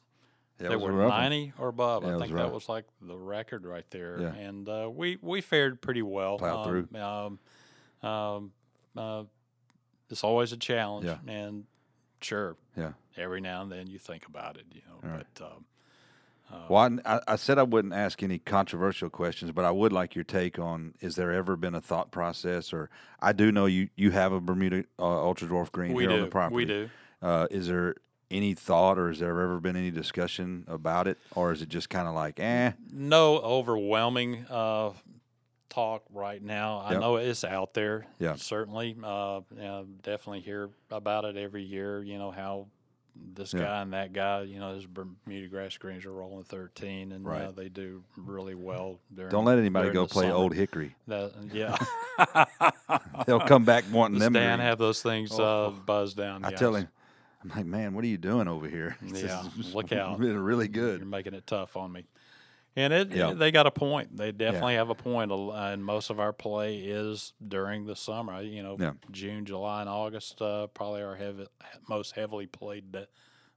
[0.61, 1.09] Yeah, they were one.
[1.09, 2.05] 90 or above.
[2.05, 2.47] Yeah, I was think rough.
[2.47, 4.21] that was like the record right there.
[4.21, 4.35] Yeah.
[4.35, 6.39] And uh, we we fared pretty well.
[6.39, 7.01] Plowed um, through.
[7.01, 7.39] Um,
[8.09, 8.53] um,
[8.97, 9.25] uh,
[10.11, 11.17] it's always a challenge, Yeah.
[11.27, 11.65] and
[12.21, 12.93] sure, Yeah.
[13.17, 15.09] every now and then you think about it, you know.
[15.11, 15.27] Right.
[15.35, 15.65] But um,
[16.53, 20.15] uh, Well, I, I said I wouldn't ask any controversial questions, but I would like
[20.15, 23.89] your take on: Is there ever been a thought process, or I do know you
[23.97, 26.17] you have a Bermuda uh, Ultra Dwarf Green we here do.
[26.17, 26.57] on the property.
[26.57, 26.91] We do.
[27.23, 27.95] Uh, is there
[28.33, 31.91] any thought, or has there ever been any discussion about it, or is it just
[31.91, 32.73] kind of like, eh?
[32.93, 34.91] No overwhelming uh,
[35.69, 36.79] talk right now.
[36.81, 37.01] I Yep.
[37.01, 38.07] know it's out there.
[38.19, 38.35] Yeah.
[38.37, 38.97] Certainly.
[39.03, 42.03] Uh, you know, definitely hear about it every year.
[42.03, 42.67] You know how
[43.35, 44.43] this guy and that guy.
[44.43, 48.99] You know, his Bermuda grass greens are rolling thirteen, and uh, they do really well.
[49.15, 50.35] During, Don't let anybody go play summer.
[50.35, 50.95] Old Hickory.
[51.09, 51.77] That, yeah.
[53.27, 54.33] They'll come back wanting them.
[54.35, 55.71] to Dan be- have those things uh, Oh.
[55.87, 56.45] buzzed down?
[56.45, 56.89] I tell him,
[57.43, 58.97] I'm like, man, what are you doing over here?
[59.15, 59.43] Yeah,
[59.75, 60.19] look out.
[60.21, 61.01] Been really good.
[61.01, 62.05] You're making it tough on me.
[62.75, 63.33] And it, Yeah.
[63.35, 64.17] they got a point.
[64.17, 65.31] They definitely have a point.
[65.31, 68.41] And most of our play is during the summer.
[68.41, 68.93] You know, Yeah.
[69.11, 71.47] June, July, and August uh, probably our heavy,
[71.89, 72.97] most heavily played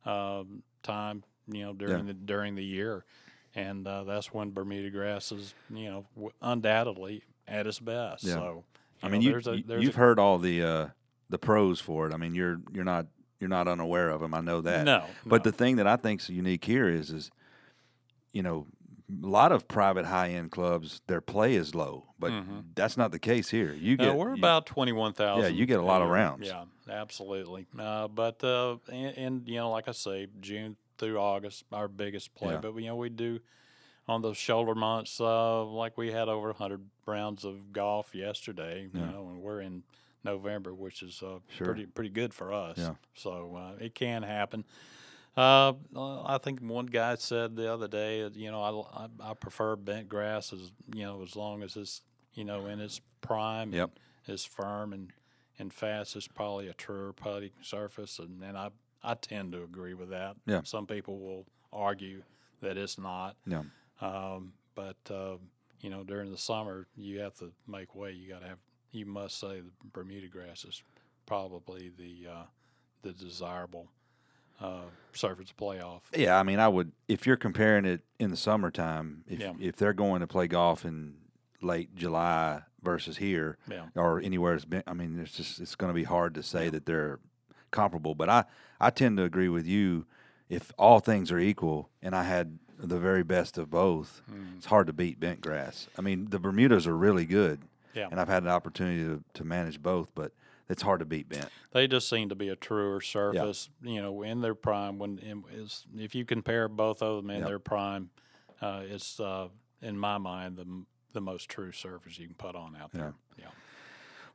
[0.06, 1.24] um, time.
[1.48, 2.13] You know, during Yeah.
[2.13, 3.06] the during the year,
[3.54, 8.24] and uh, that's when Bermuda grass is you know w- undoubtedly at its best.
[8.24, 8.34] Yeah.
[8.34, 8.63] So,
[9.04, 10.88] I know, mean, you, there's a, you there's you've a, heard all the uh,
[11.30, 12.13] the pros for it.
[12.15, 13.06] I mean, you're you're not
[13.39, 14.34] you're not unaware of them.
[14.34, 14.86] I know that.
[14.86, 15.52] no, But no.
[15.52, 17.32] the thing that I think is unique here is, is
[18.34, 18.67] you know,
[19.24, 22.63] a lot of private high end clubs, their play is low, but Mhm.
[22.74, 23.71] that's not the case here.
[23.74, 25.43] You No, get we're you- about twenty one thousand.
[25.43, 26.48] Yeah, you get a lot of rounds.
[26.48, 27.67] Yeah, absolutely.
[27.78, 32.34] Uh, but uh, and, and you know, like I say, June through August, our biggest
[32.36, 32.54] play.
[32.54, 32.60] Yeah.
[32.62, 33.39] But you know, we do
[34.08, 38.84] on those shoulder months, uh, like we had over hundred rounds of golf yesterday.
[38.91, 39.12] You Yeah.
[39.12, 39.84] know, and we're in
[40.25, 41.67] November, which is uh, Sure.
[41.67, 42.77] pretty pretty good for us.
[42.77, 42.95] Yeah.
[43.13, 44.65] So uh, it can happen.
[45.38, 48.61] Uh, I think one guy said the other day, you know,
[48.93, 52.01] I, I, I prefer bent grass as you know as long as it's
[52.33, 53.73] you know in its prime.
[53.73, 53.91] Yep.
[54.27, 55.11] and Is firm and
[55.59, 56.15] and fast.
[56.15, 58.69] It's probably a truer putting surface, and, and I
[59.03, 60.35] I tend to agree with that.
[60.45, 60.61] Yeah.
[60.63, 62.23] Some people will argue
[62.61, 63.35] that it's not.
[63.45, 63.63] Yeah.
[64.01, 65.35] Um, but uh,
[65.81, 68.11] you know, during the summer, you have to make way.
[68.13, 68.57] You got to have.
[68.95, 70.81] You must say the Bermuda grass is
[71.25, 72.43] probably the uh,
[73.01, 73.88] the desirable
[74.62, 76.03] uh, surface to play off.
[76.15, 79.25] Yeah, I mean, I would if you're comparing it in the summertime.
[79.27, 79.53] If Yeah.
[79.60, 81.15] if they're going to play golf in
[81.62, 83.88] late July versus here, Yeah.
[83.95, 86.69] or anywhere it's been, I mean, it's just it's going to be hard to say
[86.69, 87.19] that they're
[87.71, 88.15] comparable.
[88.15, 88.45] But I
[88.79, 90.05] I tend to agree with you.
[90.47, 94.58] If all things are equal, and I had the very best of both, Mm.
[94.58, 95.89] it's hard to beat bent grass.
[95.97, 97.62] I mean, the Bermudas are really good,
[97.95, 98.08] Yeah.
[98.12, 100.10] and I've had an opportunity to, to manage both.
[100.13, 100.31] But
[100.69, 101.49] it's hard to beat bent.
[101.71, 103.91] They just seem to be a truer surface, yeah.
[103.91, 104.97] you know, in their prime.
[104.97, 105.43] When in,
[105.97, 107.47] if you compare both of them in yep.
[107.47, 108.10] their prime,
[108.62, 109.49] uh, it's uh,
[109.81, 113.13] in my mind the the most true surface you can put on out there.
[113.38, 113.45] Yeah.
[113.45, 113.51] yeah.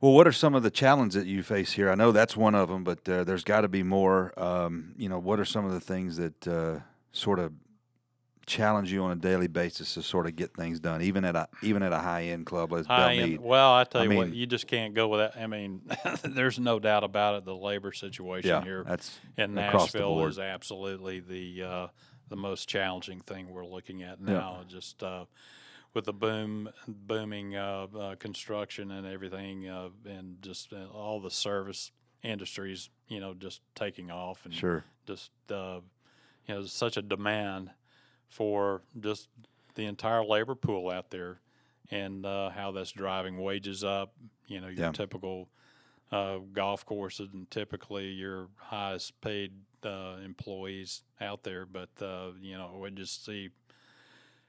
[0.01, 1.91] Well, what are some of the challenges that you face here?
[1.91, 4.33] I know that's one of them, but uh, there's got to be more.
[4.41, 6.81] Um, you know, what are some of the things that uh,
[7.13, 7.53] sort of
[8.47, 11.49] challenge you on a daily basis to sort of get things done, even at a
[11.63, 13.41] even at a high end club high Belle Meade.
[13.41, 15.37] Well, I tell you I mean, what, you just can't go without.
[15.37, 15.83] I mean,
[16.23, 17.45] there's no doubt about it.
[17.45, 21.87] The labor situation yeah, here that's in Nashville is absolutely the uh,
[22.29, 24.59] the most challenging thing we're looking at now.
[24.61, 24.65] Yeah.
[24.69, 25.27] Just uh,
[25.95, 31.31] with the boom booming uh, uh construction and everything, uh, and just uh, all the
[31.31, 34.85] service industries, you know, just taking off and sure.
[35.07, 35.83] just you
[36.49, 37.71] know, such a demand
[38.31, 39.29] for just
[39.75, 41.41] the entire labor pool out there
[41.91, 44.15] and uh, how that's driving wages up.
[44.47, 44.93] You know, your yeah.
[44.93, 45.49] typical
[46.11, 49.53] uh, golf courses and typically your highest paid
[49.85, 51.67] uh, employees out there.
[51.67, 53.51] But uh, you know, we just see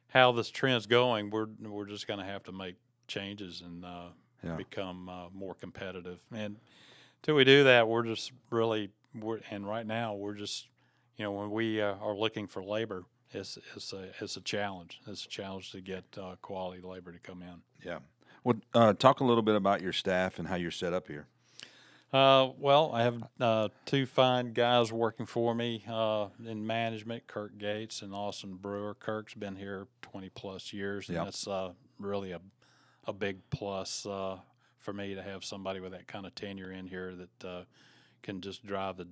[0.08, 1.30] how this trend's going.
[1.30, 2.76] We're we're just going to have to make
[3.08, 4.10] changes and uh,
[4.44, 4.56] yeah.
[4.56, 6.20] become uh, more competitive.
[6.34, 6.58] And
[7.24, 8.90] till we do that, we're just really
[9.20, 10.68] we're, and right now we're just
[11.18, 15.00] you know when we are looking for labor it's, it's a it's a challenge.
[15.08, 17.62] It's a challenge to get uh, quality labor to come in.
[17.84, 18.00] Yeah.
[18.44, 21.28] Well, uh, talk a little bit about your staff and how you're set up here.
[22.12, 27.58] Uh, well, I have uh, two fine guys working for me uh, in management, Kirk
[27.58, 28.96] Gates and Austin Brewer.
[28.96, 31.26] Kirk's been here 20 plus years, and yep.
[31.26, 32.42] that's uh, really a,
[33.06, 37.14] a big plus for me to have somebody with that kind of tenure in here
[37.16, 37.66] that
[38.24, 39.08] can just drive the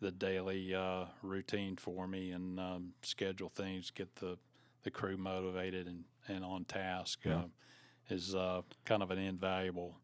[0.00, 4.36] the daily uh, routine for me and um, schedule things, get the,
[4.82, 7.36] the crew motivated and, and on task yeah.
[7.36, 7.44] uh,
[8.10, 9.98] is uh, kind of an invaluable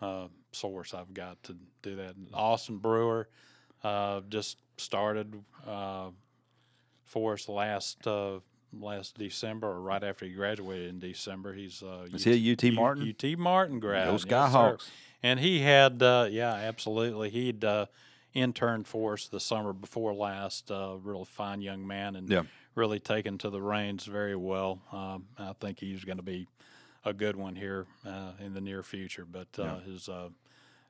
[0.00, 2.14] uh, source I've got to do that.
[2.32, 3.28] Austin Brewer
[3.82, 5.34] uh, just started
[5.66, 6.10] uh,
[7.04, 8.06] for us last
[8.80, 11.52] last December or right after he graduated in December.
[11.52, 13.14] He's uh, is UT, he a UT Martin?
[13.22, 14.08] UT Martin grad.
[14.08, 14.78] Those Skyhawks.
[14.78, 14.90] Yes,
[15.24, 17.30] and he had, yeah, absolutely.
[17.30, 17.64] He'd
[18.34, 20.70] interned for us the summer before last.
[20.70, 22.42] Uh, real fine young man and yeah.
[22.74, 24.80] really taken to the reins very well.
[24.92, 26.48] Um, I think he's going to be
[27.04, 29.94] a good one here uh, in the near future, but uh, yeah.
[29.94, 30.28] is uh,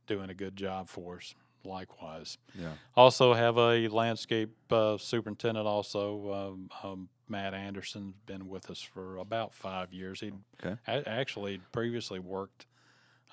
[0.07, 1.35] doing a good job for us.
[1.64, 2.72] Likewise, yeah.
[2.96, 5.64] Also have a landscape uh, superintendent.
[5.64, 10.18] Also, um, um, Matt Anderson been with us for about five years.
[10.18, 10.76] He okay.
[10.88, 12.66] a- actually previously worked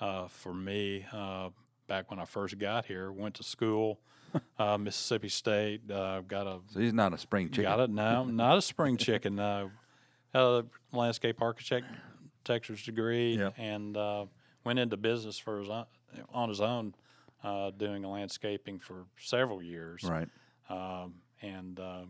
[0.00, 1.06] uh, for me
[1.90, 3.10] back when I first got here.
[3.10, 3.98] Went to school,
[4.58, 5.90] uh, Mississippi State.
[5.90, 6.60] Uh, got a.
[6.72, 7.64] So he's not a spring chicken.
[7.64, 7.90] Got it?
[7.90, 9.40] No, not a spring chicken.
[9.40, 9.68] Uh,
[10.32, 11.86] had a landscape architect
[12.38, 13.54] architecture's degree yep.
[13.58, 14.24] and uh,
[14.64, 15.84] went into business for his own,
[16.32, 16.94] on his own,
[17.42, 20.04] uh, doing landscaping for several years.
[20.04, 20.28] Right.
[20.68, 22.02] Um, and uh,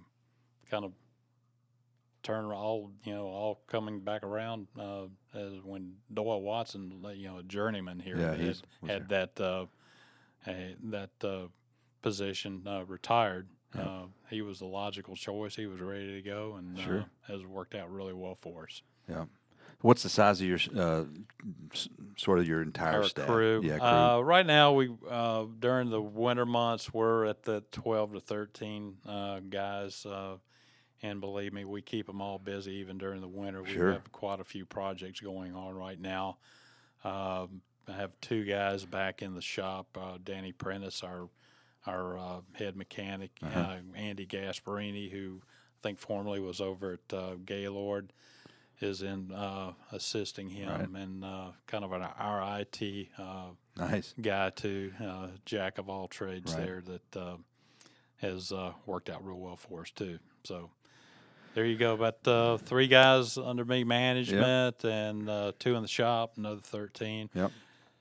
[0.71, 0.93] kind of
[2.23, 5.05] turn all you know all coming back around uh,
[5.35, 8.57] as when Doyle Watson, you know, a journeyman here, yeah, had,
[8.91, 9.67] had that uh,
[10.47, 11.47] a, that uh,
[12.03, 13.49] position uh, retired.
[13.75, 13.83] Yeah.
[13.83, 15.55] Uh, he was the logical choice.
[15.55, 17.05] He was ready to go, and uh, sure.
[17.29, 18.83] has worked out really well for us.
[19.09, 19.25] Yeah.
[19.83, 20.59] What's the size of your
[22.17, 23.27] sort of your entire Our staff?
[23.27, 23.63] Crew.
[23.65, 24.21] Yeah, crew.
[24.21, 24.91] right now we
[25.59, 28.97] during the winter months we're at the twelve to thirteen
[29.49, 30.05] guys
[31.03, 33.65] and believe me, we keep them all busy even during the winter.
[33.67, 33.89] Sure.
[33.89, 36.37] We have quite a few projects going on right now.
[37.05, 39.97] Um, I have two guys back in the shop.
[39.99, 41.29] Uh, Danny Prentice, our
[41.87, 43.59] our uh, head mechanic, uh-huh.
[43.59, 48.13] uh, Andy Gasparini, who I think formerly was over at uh, Gaylord,
[48.83, 51.03] is in uh, assisting him right.
[51.03, 53.09] and uh, kind of an our IT
[53.79, 54.15] nice.
[54.21, 54.93] guy too,
[55.47, 56.67] jack of all trades right.
[56.67, 57.39] there that
[58.19, 58.53] has
[58.85, 60.19] worked out real well for us too.
[60.45, 60.71] So
[61.55, 61.95] there you go.
[61.95, 64.93] About uh, three guys under me management yep.
[64.93, 67.31] and uh, two in the shop, another 13.
[67.35, 67.53] Yep.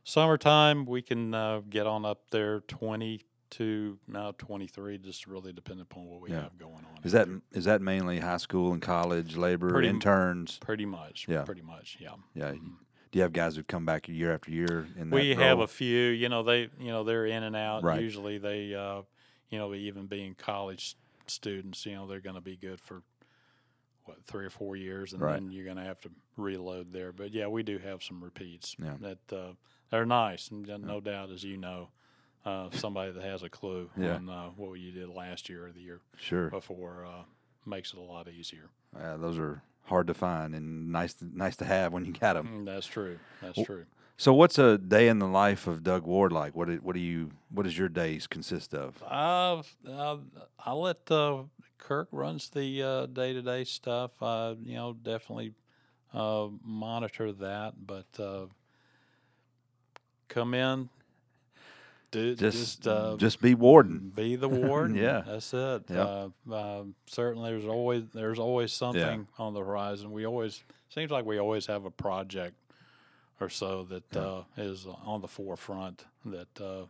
[0.04, 5.82] Summertime, we can uh, get on up there 20 to now 23, just really depending
[5.82, 6.44] upon what we yeah.
[6.44, 7.04] have going on.
[7.04, 10.60] Is that is that mainly high school and college labor pretty, interns?
[10.60, 11.26] Pretty much.
[11.28, 11.44] Yeah.
[11.44, 11.98] Pretty much.
[12.00, 12.12] Yeah.
[12.36, 12.52] Yeah.
[12.52, 12.68] Mm-hmm.
[13.12, 14.88] Do you have guys who come back year after year?
[14.96, 15.44] In we role?
[15.44, 16.10] have a few.
[16.10, 17.84] You know, they you know they're in and out.
[17.84, 18.02] Right.
[18.02, 19.02] Usually they, uh,
[19.50, 20.96] you know, even being college
[21.26, 23.02] students, you know, they're going to be good for
[24.10, 25.34] what three or four years, and right.
[25.34, 27.12] then you're going to have to reload there.
[27.12, 28.96] But yeah, we do have some repeats yeah.
[29.02, 29.54] that uh,
[29.92, 31.12] they're nice, and no yeah.
[31.12, 31.90] doubt, as you know,
[32.46, 34.16] uh, somebody that has a clue yeah.
[34.16, 36.50] on uh, what you did last year or the year sure.
[36.50, 37.24] before uh,
[37.66, 38.70] makes it a lot easier.
[38.96, 42.34] Yeah, those are hard to find and nice to, nice to have when you got
[42.34, 42.62] them.
[42.62, 43.20] Mm, that's true.
[43.42, 43.86] That's well, true.
[44.20, 46.54] So, what's a day in the life of Doug Ward like?
[46.54, 49.02] What do, what do you what does your days consist of?
[49.02, 50.18] Uh, uh
[50.60, 51.44] I'll let uh,
[51.78, 54.12] Kirk runs the day to day stuff.
[54.22, 55.54] I you know definitely
[56.14, 58.48] uh, monitor that, but uh,
[60.28, 60.90] come in.
[62.12, 64.12] Do, just just, uh, just be warden.
[64.14, 64.98] Be the warden.
[64.98, 65.84] yeah, that's it.
[65.90, 66.32] Yep.
[67.06, 69.46] certainly, there's always there's always something yeah.
[69.46, 70.12] on the horizon.
[70.12, 72.59] We always seems like we always have a project
[73.40, 76.86] or so that uh, is on the forefront that uh,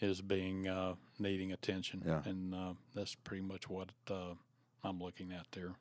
[0.00, 2.22] is being uh, needing attention, yeah.
[2.24, 4.34] and uh, that's pretty much what uh,
[4.84, 5.74] I'm looking at there.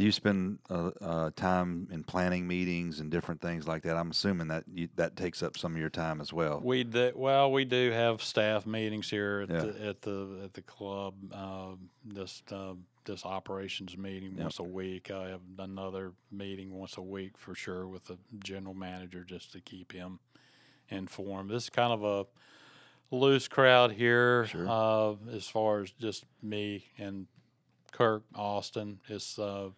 [0.00, 3.98] Do you spend uh, time in planning meetings and different things like that?
[3.98, 6.58] I'm assuming that you, that takes up some of your time as well.
[6.64, 9.60] We do, well, we do have staff meetings here at, yeah.
[9.60, 11.16] the, at the at the club.
[11.34, 12.50] Um, just
[13.04, 14.44] this operations meeting yep.
[14.44, 15.10] once a week.
[15.10, 19.60] I have another meeting once a week for sure with the general manager just to
[19.60, 20.18] keep him
[20.88, 21.50] informed.
[21.50, 24.66] This is kind of a loose crowd here sure.
[24.66, 27.26] uh, as far as just me and
[27.92, 29.00] Kirk Austin.
[29.06, 29.68] It's uh,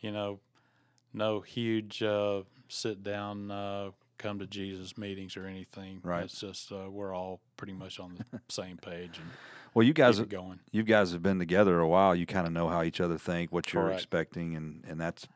[0.00, 0.40] you know
[1.12, 6.00] no huge uh, sit down uh, come to Jesus meetings or anything.
[6.02, 6.24] Right.
[6.24, 9.30] It's just uh, we're all pretty much on the same page and
[9.74, 10.60] well, you guys, going.
[10.72, 12.14] you guys have been together a while.
[12.14, 14.00] You kind of know how each other think, what you're Correct.
[14.00, 15.28] expecting, and and that's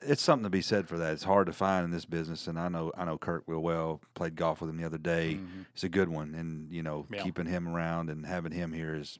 [0.00, 1.12] it's something to be said for that.
[1.12, 4.00] It's hard to find in this business, and I know I know Kirk real well.
[4.14, 5.34] Played golf with him the other day.
[5.34, 5.62] Mm-hmm.
[5.74, 7.22] It's a good one, and you know yeah.
[7.22, 9.18] keeping him around and having him here is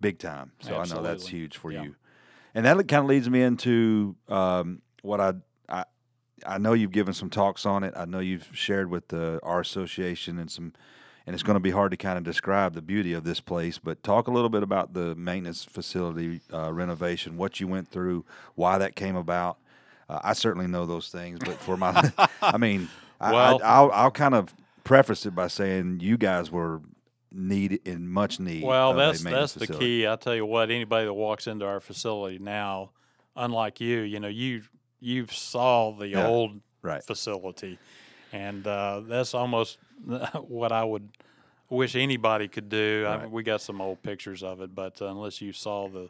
[0.00, 0.52] big time.
[0.60, 0.92] So Absolutely.
[0.92, 1.84] I know that's huge for yeah.
[1.84, 1.96] you.
[2.54, 5.34] And that kind of leads me into um, what I,
[5.68, 5.84] I
[6.46, 7.94] I know you've given some talks on it.
[7.96, 10.72] I know you've shared with the, our association and some
[11.26, 13.78] and it's going to be hard to kind of describe the beauty of this place.
[13.78, 18.24] But talk a little bit about the maintenance facility uh, renovation, what you went through,
[18.54, 19.58] why that came about.
[20.08, 22.90] Uh, I certainly know those things, but for my, I mean,
[23.20, 26.82] well, I, will I'll kind of preface it by saying you guys were
[27.34, 28.64] need in much need.
[28.64, 29.72] Well, that's that's facility.
[29.72, 30.06] the key.
[30.06, 32.90] I tell you what, anybody that walks into our facility now,
[33.36, 34.62] unlike you, you know, you
[35.00, 37.02] you saw the yeah, old right.
[37.02, 37.78] facility,
[38.32, 39.78] and uh, that's almost
[40.48, 41.08] what I would
[41.68, 43.04] wish anybody could do.
[43.06, 43.22] Right.
[43.22, 46.08] I we got some old pictures of it, but uh, unless you saw the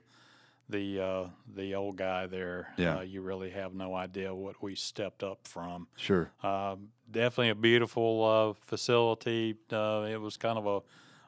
[0.69, 2.99] the uh, the old guy there, yeah.
[2.99, 5.89] Uh, you really have no idea what we stepped up from.
[5.97, 9.57] Sure, um, definitely a beautiful uh, facility.
[9.71, 10.81] Uh, it was kind of a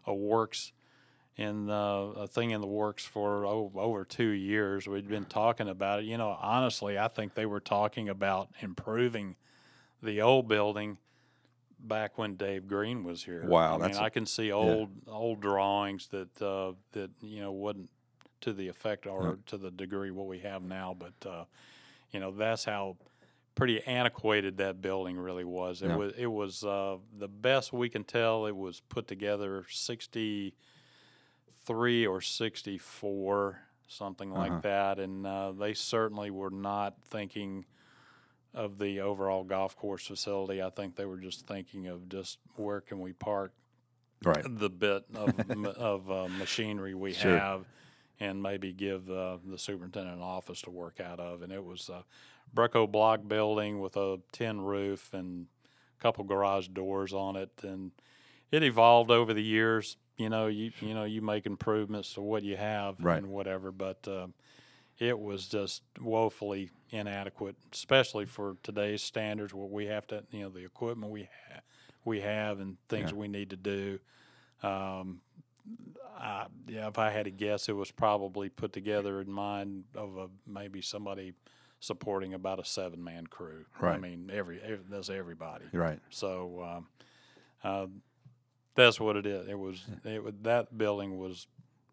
[0.07, 0.73] a works
[1.37, 4.87] in uh, a thing in the works for oh, over two years.
[4.87, 6.07] We'd been talking about it.
[6.07, 9.37] You know, honestly, I think they were talking about improving
[10.03, 10.97] the old building
[11.79, 13.45] back when Dave Green was here.
[13.47, 15.13] Wow, I mean, I can see old yeah.
[15.13, 17.91] old drawings that uh, that you know wasn't
[18.43, 19.33] to the effect or yeah.
[19.47, 21.45] to the degree what we have now, but uh,
[22.13, 22.97] you know that's how
[23.57, 25.83] pretty antiquated that building really was.
[25.83, 25.97] It yeah.
[25.97, 28.47] was it was uh, the best we can tell.
[28.47, 30.55] It was put together sixty
[31.65, 34.61] three or sixty four, something like uh-huh.
[34.63, 37.65] that, and uh, they certainly were not thinking
[38.55, 40.63] of the overall golf course facility.
[40.63, 43.53] I think they were just thinking of just where can we park
[44.25, 44.43] right.
[44.47, 45.39] the bit of,
[45.77, 47.37] of uh, machinery we sure.
[47.37, 47.67] have
[48.19, 51.43] and maybe give uh, the superintendent an office to work out of.
[51.43, 52.03] And it was a
[52.57, 55.47] Breco block building with a tin roof and
[55.97, 57.53] a couple garage doors on it.
[57.63, 57.93] And
[58.51, 59.97] it evolved over the years.
[60.17, 63.19] You know, you you know, you make improvements to what you have right.
[63.19, 64.27] and whatever, but uh,
[64.99, 69.53] it was just woefully inadequate, especially for today's standards.
[69.53, 71.61] What we have to, you know, the equipment we ha-
[72.05, 73.17] we have and things yeah.
[73.19, 73.99] we need to do.
[74.63, 75.21] Um,
[76.19, 80.17] I, yeah, if I had to guess, it was probably put together in mind of
[80.17, 81.35] a, maybe somebody
[81.81, 83.65] supporting about a seven man crew.
[83.81, 83.95] Right.
[83.95, 85.67] I mean, every, every that's everybody.
[85.73, 86.01] Right.
[86.11, 86.87] So um,
[87.63, 87.87] uh,
[88.75, 89.49] that's what it is.
[89.49, 91.47] It was it that building was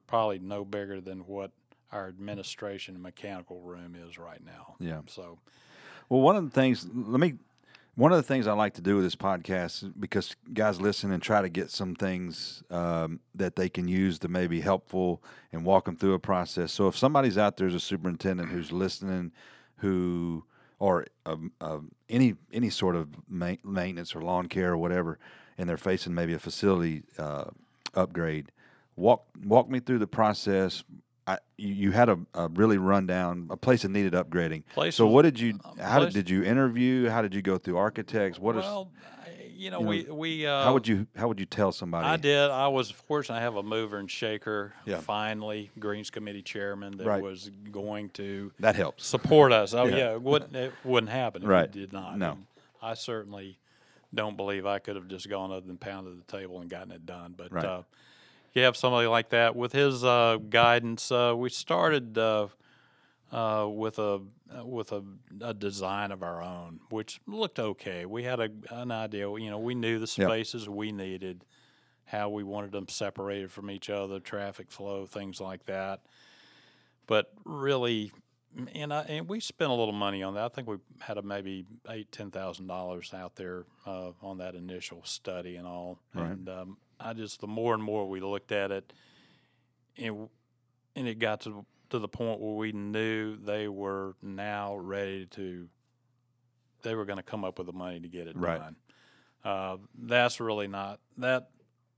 [0.08, 1.52] probably no bigger than what
[1.92, 4.76] our administration mechanical room is right now.
[4.80, 5.02] Yeah.
[5.08, 5.38] So,
[6.10, 7.36] well, one of the things, let me,
[7.96, 11.22] one of the things I like to do with this podcast, because guys listen and
[11.22, 15.86] try to get some things um, that they can use to maybe helpful and walk
[15.86, 16.72] them through a process.
[16.72, 19.32] So if somebody's out there as a superintendent who's listening,
[19.84, 20.46] who
[20.80, 21.80] or um, uh,
[22.10, 25.20] any any sort of ma- maintenance or lawn care or whatever,
[25.58, 27.46] and they're facing maybe a facility uh,
[27.94, 28.52] upgrade,
[28.96, 30.84] walk walk me through the process
[31.26, 34.64] I, you had a, a, really rundown a place that needed upgrading.
[34.74, 35.60] Place so what did you?
[35.80, 37.10] How did, did you interview?
[37.10, 38.40] How did you go through architects?
[38.40, 38.92] What well,
[39.23, 39.23] is,
[39.64, 40.46] you know, you we know, we.
[40.46, 42.06] Uh, how would you How would you tell somebody?
[42.06, 42.52] I did.
[42.52, 43.38] I was fortunate.
[43.38, 44.74] I have a mover and shaker.
[44.86, 44.98] Yeah.
[44.98, 47.24] Finally, Greens Committee chairman that right.
[47.24, 49.74] was going to that helps support us.
[49.74, 51.72] Oh yeah, yeah it, wouldn't, it wouldn't happen if right.
[51.72, 52.18] did not.
[52.18, 52.38] No,
[52.82, 53.58] I certainly
[54.14, 57.06] don't believe I could have just gone up and pounded the table and gotten it
[57.06, 57.34] done.
[57.36, 57.66] But Right.
[57.66, 57.82] uh,
[58.54, 61.12] you have somebody like that with his uh, guidance.
[61.12, 62.18] Uh, we started
[63.34, 64.22] uh, with a
[64.64, 65.04] with a,
[65.42, 68.06] a design of our own, which looked okay.
[68.06, 69.28] We had a, an idea.
[69.28, 70.28] You know, we knew the Yep.
[70.30, 71.44] spaces we needed,
[72.06, 76.02] how we wanted them separated from each other, traffic flow, things like that.
[77.08, 78.12] But really,
[78.76, 80.44] and I, and we spent a little money on that.
[80.44, 84.54] I think we had a maybe eight ten thousand dollars out there uh, on that
[84.54, 85.98] initial study and all.
[86.14, 86.30] Right.
[86.30, 88.94] And um, I just the more and more we looked at it,
[89.98, 90.30] and
[90.96, 95.68] and it got to to the point where we knew they were now ready to.
[96.82, 98.60] They were going to come up with the money to get it Right.
[98.60, 98.76] done.
[99.46, 101.50] Uh, that's really not that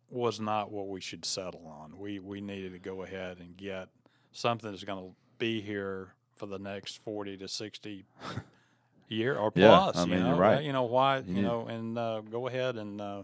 [0.10, 1.98] was not what we should settle on.
[1.98, 3.88] We we needed to go ahead and get
[4.32, 8.06] something that's going to be here for the next forty to sixty
[9.08, 9.96] year or plus.
[9.96, 10.02] Yeah.
[10.02, 10.64] I you mean, you're know, right.
[10.64, 11.20] You know why?
[11.20, 13.24] You You, know, and uh, go ahead and uh,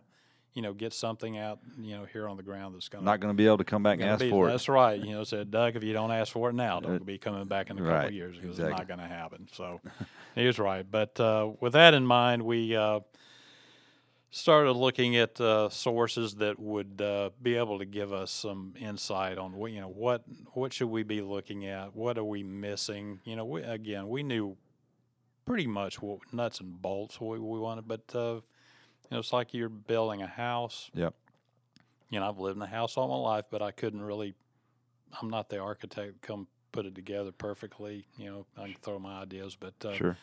[0.53, 1.59] you know get something out.
[1.79, 3.83] You know, here on the ground that's going Not going to be able to come
[3.83, 4.51] back and ask be- for it.
[4.51, 4.99] That's right.
[4.99, 7.45] You know, said Doug, if you don't ask for it now, Uh, don't be coming
[7.45, 8.71] back in a couple of years because exactly.
[8.71, 9.47] it's not going to happen.
[9.53, 9.79] So
[10.35, 10.85] he was right.
[10.89, 13.01] But uh, with that in mind, we uh,
[14.31, 19.37] started looking at uh, sources that would uh, be able to give us some insight
[19.37, 20.23] on what you know what
[20.53, 23.19] what should we be looking at, what are we missing.
[23.23, 24.57] You know, we, again, we knew
[25.45, 28.39] pretty much what nuts and bolts what we wanted, but uh,
[29.11, 31.13] you know, it's like you're building a house Yep.
[32.09, 34.33] you know, I've lived in a house all my life, but I couldn't really.
[35.21, 36.21] I'm not the architect.
[36.21, 38.07] Come put it together perfectly.
[38.17, 40.17] You know, I can throw my ideas, but uh, Sure.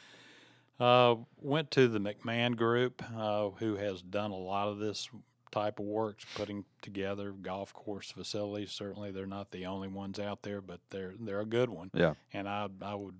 [0.80, 5.08] uh, went to the McMahon Group, uh, who has done a lot of this
[5.50, 8.72] type of work, putting together golf course facilities.
[8.72, 11.90] Certainly, they're not the only ones out there, but they're they're a good one.
[11.92, 12.14] Yeah.
[12.32, 13.16] and I I would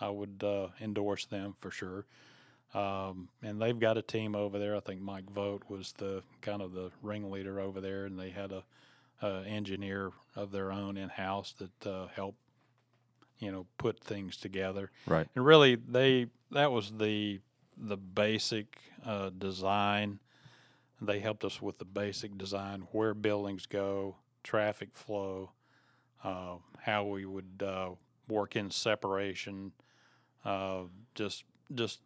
[0.00, 2.04] I would uh, endorse them for sure.
[2.74, 4.76] Um, and they've got a team over there.
[4.76, 8.52] I think Mike Vogt was the kind of the ringleader over there, and they had
[8.52, 8.62] a,
[9.22, 12.38] a engineer of their own in house that uh, helped,
[13.38, 14.90] you know, put things together.
[15.06, 15.26] Right.
[15.34, 17.40] And really, they that was the
[17.76, 20.18] the basic uh, design.
[21.00, 25.52] They helped us with the basic design, where buildings go, traffic flow,
[26.24, 27.90] uh, how we would uh,
[28.28, 29.72] work in separation,
[30.44, 30.82] uh,
[31.14, 31.44] just
[31.74, 32.00] just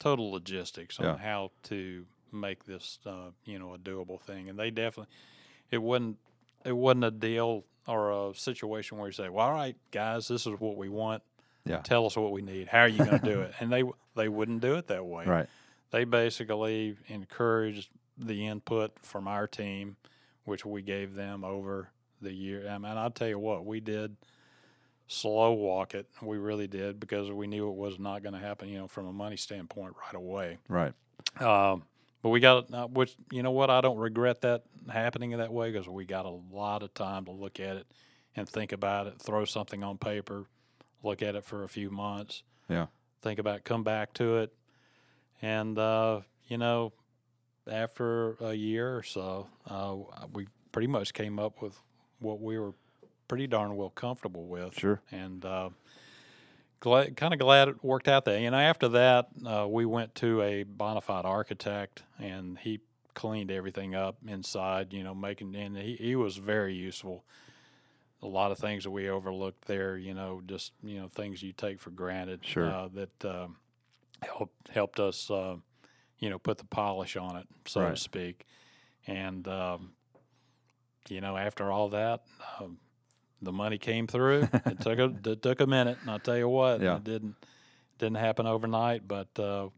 [0.00, 1.16] total logistics on Yeah.
[1.18, 4.48] how to make this uh, you know a doable thing.
[4.48, 5.12] And they definitely
[5.70, 6.18] it wasn't
[6.64, 10.46] it wasn't a deal or a situation where you say, "Well, all right, guys, this
[10.46, 11.22] is what we want.
[11.64, 11.78] Yeah.
[11.80, 12.68] Tell us what we need.
[12.68, 13.82] How are you going to do it?" And they
[14.14, 15.46] they wouldn't do it that way Right.
[15.90, 17.88] they basically encouraged
[18.18, 19.96] the input from our team,
[20.44, 21.90] which we gave them over
[22.20, 22.68] the year.
[22.68, 24.16] I mean, I'll tell you what, we did
[25.08, 26.06] slow walk it.
[26.22, 29.06] We really did because we knew it was not going to happen, you know, from
[29.06, 30.58] a money standpoint right away.
[30.68, 30.92] Right.
[31.40, 31.82] Um,
[32.22, 35.52] but we got, uh, which, you know what, I don't regret that happening in that
[35.52, 37.86] way because we got a lot of time to look at it
[38.36, 40.44] and think about it, throw something on paper,
[41.02, 42.42] look at it for a few months.
[42.68, 42.86] Yeah.
[43.22, 44.52] Think about it, come back to it.
[45.40, 46.92] And, uh, you know,
[47.70, 49.96] after a year or so, uh,
[50.32, 51.78] we pretty much came up with
[52.18, 52.74] what we were
[53.28, 55.00] pretty darn well comfortable with Sure.
[55.12, 55.70] and uh,
[56.80, 58.38] glad, kind of glad it worked out there.
[58.38, 62.80] And after that, uh, we went to a bona fide architect, and he
[63.14, 64.92] cleaned everything up inside.
[64.92, 67.24] You know, making and he, he was very useful.
[68.20, 71.52] A lot of things that we overlooked there, you know, just you know things you
[71.52, 72.40] take for granted.
[72.44, 72.72] Sure.
[72.72, 73.56] Uh, that um,
[74.22, 75.56] helped helped us, uh,
[76.18, 77.94] you know, put the polish on it, so Right.
[77.94, 78.44] to speak.
[79.06, 79.92] And um,
[81.08, 82.24] you know, after all that,
[82.60, 82.78] um,
[83.42, 84.48] the money came through.
[84.66, 86.96] it took a it took a minute, and I'll tell you what, Yeah.
[86.96, 87.34] it didn't
[87.98, 89.68] didn't happen overnight, but uh,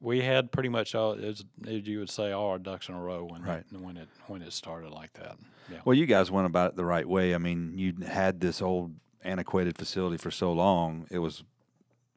[0.00, 3.24] we had pretty much all as, you would say all our ducks in a row
[3.24, 3.64] when Right.
[3.72, 5.36] it, when it when it started like that.
[5.70, 5.78] Yeah.
[5.84, 7.34] Well, you guys went about it the right way.
[7.34, 11.06] I mean, you had this old antiquated facility for so long.
[11.10, 11.44] It was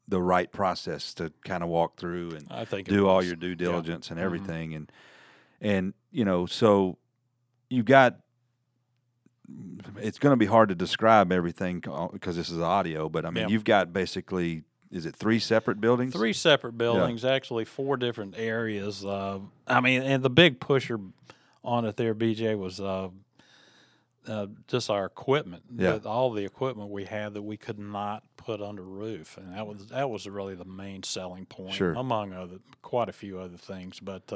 [0.07, 3.55] the right process to kind of walk through and I think do all your due
[3.55, 4.23] diligence and Mhm.
[4.23, 4.91] everything and
[5.61, 6.97] and you know so
[7.69, 8.17] you got
[9.97, 11.83] it's going to be hard to describe everything
[12.13, 13.47] because this is audio but i mean Yeah.
[13.49, 19.03] you've got basically is it three separate buildings Three separate buildings, actually four different areas.
[19.03, 20.99] Uh, I mean, and the big pusher
[21.63, 23.09] on it there, BJ, was uh,
[24.27, 25.63] uh, just our equipment.
[25.75, 25.97] Yeah.
[25.97, 29.65] The- all the equipment we had that we could not put under roof, and that
[29.65, 31.93] was that was really the main selling point, Sure.
[31.93, 33.99] among other quite a few other things.
[33.99, 34.31] But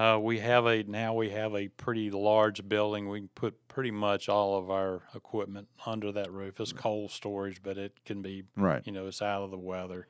[0.00, 3.08] uh, we have a now we have a pretty large building.
[3.08, 6.58] We can put pretty much all of our equipment under that roof.
[6.58, 10.06] It's cold storage, but it can be right you know, it's out of the weather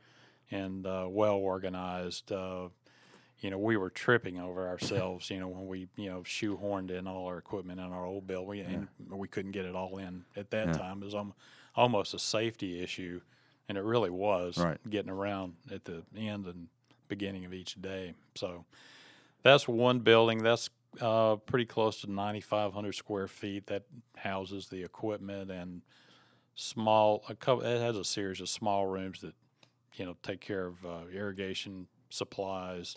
[0.50, 2.30] and uh, well organized.
[2.30, 2.68] Uh,
[3.40, 7.08] you know, we were tripping over ourselves, you know, when we, you know, shoehorned in
[7.08, 10.24] all our equipment in our old building, we, and we couldn't get it all in
[10.36, 10.72] at that Yeah.
[10.76, 11.02] time.
[11.02, 11.16] It was
[11.74, 13.22] almost a safety issue,
[13.68, 14.78] and it really was Right.
[14.88, 16.68] getting around at the end and
[17.08, 18.14] beginning of each day.
[18.36, 18.64] So
[19.42, 20.38] that's one building.
[20.42, 20.70] That's
[21.00, 23.66] uh, pretty close to 9,500 square feet.
[23.66, 23.84] That
[24.16, 25.82] houses the equipment and
[26.54, 27.24] small.
[27.28, 27.64] A couple.
[27.64, 29.34] It has a series of small rooms that
[29.94, 32.96] you know take care of uh, irrigation supplies,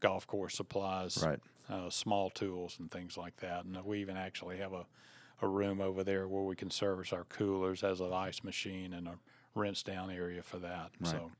[0.00, 1.38] golf course supplies, Right.
[1.70, 3.64] uh, small tools and things like that.
[3.64, 4.86] And we even actually have a,
[5.42, 9.08] a room over there where we can service our coolers as an ice machine and
[9.08, 9.18] a
[9.54, 10.90] rinse down area for that.
[11.00, 11.10] Right.
[11.12, 11.30] So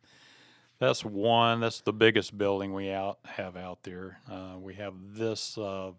[0.87, 1.61] that's one.
[1.61, 4.21] That's the biggest building we out have out there.
[4.31, 5.93] Uh, we have this, uh,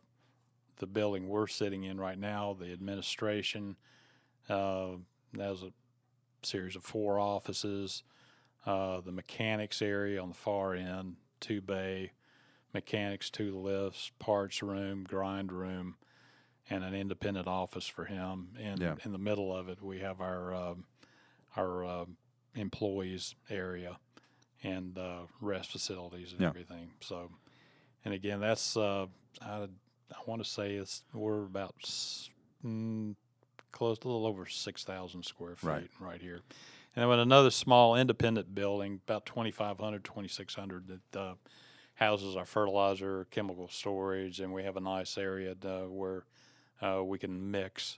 [0.77, 3.75] the building we're sitting in right now, the administration.
[4.49, 4.97] Uh,
[5.37, 5.71] has a
[6.43, 8.03] series of four offices.
[8.65, 12.11] Uh, the mechanics area on the far end, two bay,
[12.73, 15.95] mechanics, two lifts, parts room, grind room,
[16.69, 18.49] and an independent office for him.
[18.59, 18.95] And Yeah.
[19.03, 20.85] in the middle of it, we have our um,
[21.55, 22.17] our um
[22.55, 23.99] employees area
[24.65, 26.49] and uh, rest facilities and Yeah.
[26.49, 26.91] everything.
[27.01, 27.29] So,
[28.03, 29.05] and again, that's uh,
[29.41, 29.63] I,
[30.11, 32.29] I want to say it's we're about s-
[32.65, 33.15] mm,
[33.71, 35.89] close to a little over six thousand square feet Right.
[35.99, 36.41] right here.
[36.95, 41.33] And then another small independent building, about 2,500, 2,600, that uh,
[41.95, 46.23] houses our fertilizer, chemical storage, and we have a nice area uh, where
[46.81, 47.97] uh, we can mix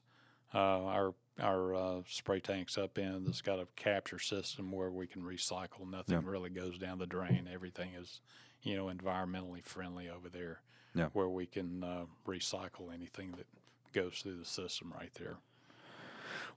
[0.53, 3.25] uh, our our uh, spray tanks up in.
[3.25, 5.89] That's got a capture system where we can recycle.
[5.89, 6.29] Nothing Yeah.
[6.29, 7.47] really goes down the drain.
[7.51, 8.21] Everything is,
[8.63, 10.61] you know, environmentally friendly over there.
[10.95, 11.09] Yeah.
[11.13, 13.45] Where we can uh, recycle anything that
[13.93, 15.37] goes through the system right there.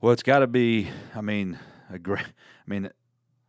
[0.01, 0.89] Well, it's got to be.
[1.15, 1.59] I mean,
[1.91, 2.25] a great.
[2.25, 2.91] I mean,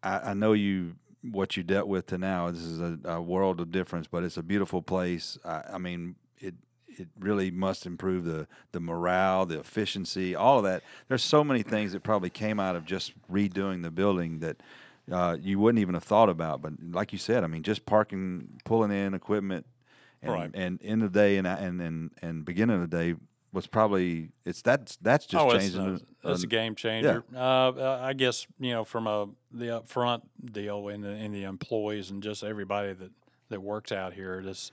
[0.03, 2.51] I, I know you what you dealt with to now.
[2.51, 5.37] This is a, a world of difference, but it's a beautiful place.
[5.45, 6.55] I, I mean, it
[7.01, 10.83] it really must improve the the morale, the efficiency, all of that.
[11.07, 14.57] There's so many things that probably came out of just redoing the building that.
[15.11, 18.47] Uh, you wouldn't even have thought about, but like you said, I mean, just parking,
[18.63, 19.65] pulling in equipment,
[20.21, 20.51] and, Right.
[20.53, 23.15] and end of the day and and and and beginning of the day
[23.51, 25.81] was probably it's that's that's just oh, it's, changing.
[25.81, 27.23] uh, the- it's a game changer.
[27.35, 31.43] Uh, uh, I guess you know from a the upfront deal in the in the
[31.43, 33.11] employees and just everybody that
[33.49, 34.41] that works out here.
[34.45, 34.71] This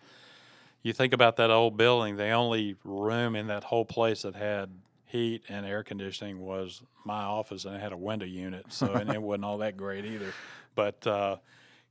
[0.82, 2.16] you think about that old building.
[2.16, 4.70] The only room in that whole place that had
[5.04, 8.66] heat and air conditioning was my office, and it had a window unit.
[8.68, 10.32] So and it wasn't all that great either.
[10.74, 11.36] But uh,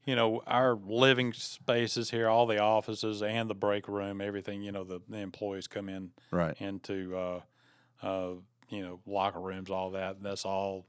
[0.06, 4.62] you know, our living spaces here, all the offices and the break room, everything.
[4.62, 6.56] You know, the, the employees come in right.
[6.62, 7.42] into uh,
[8.02, 8.30] uh,
[8.70, 10.24] you know locker rooms, all that.
[10.24, 10.86] That's all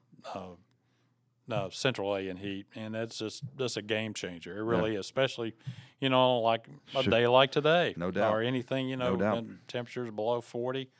[1.50, 4.58] uh, uh, central A and heat, and that's just that's a game changer.
[4.58, 5.54] It really, is, especially
[6.00, 7.10] you know like a Sure.
[7.10, 8.32] day like today, No doubt.
[8.34, 10.90] or anything you know, when temperatures below forty.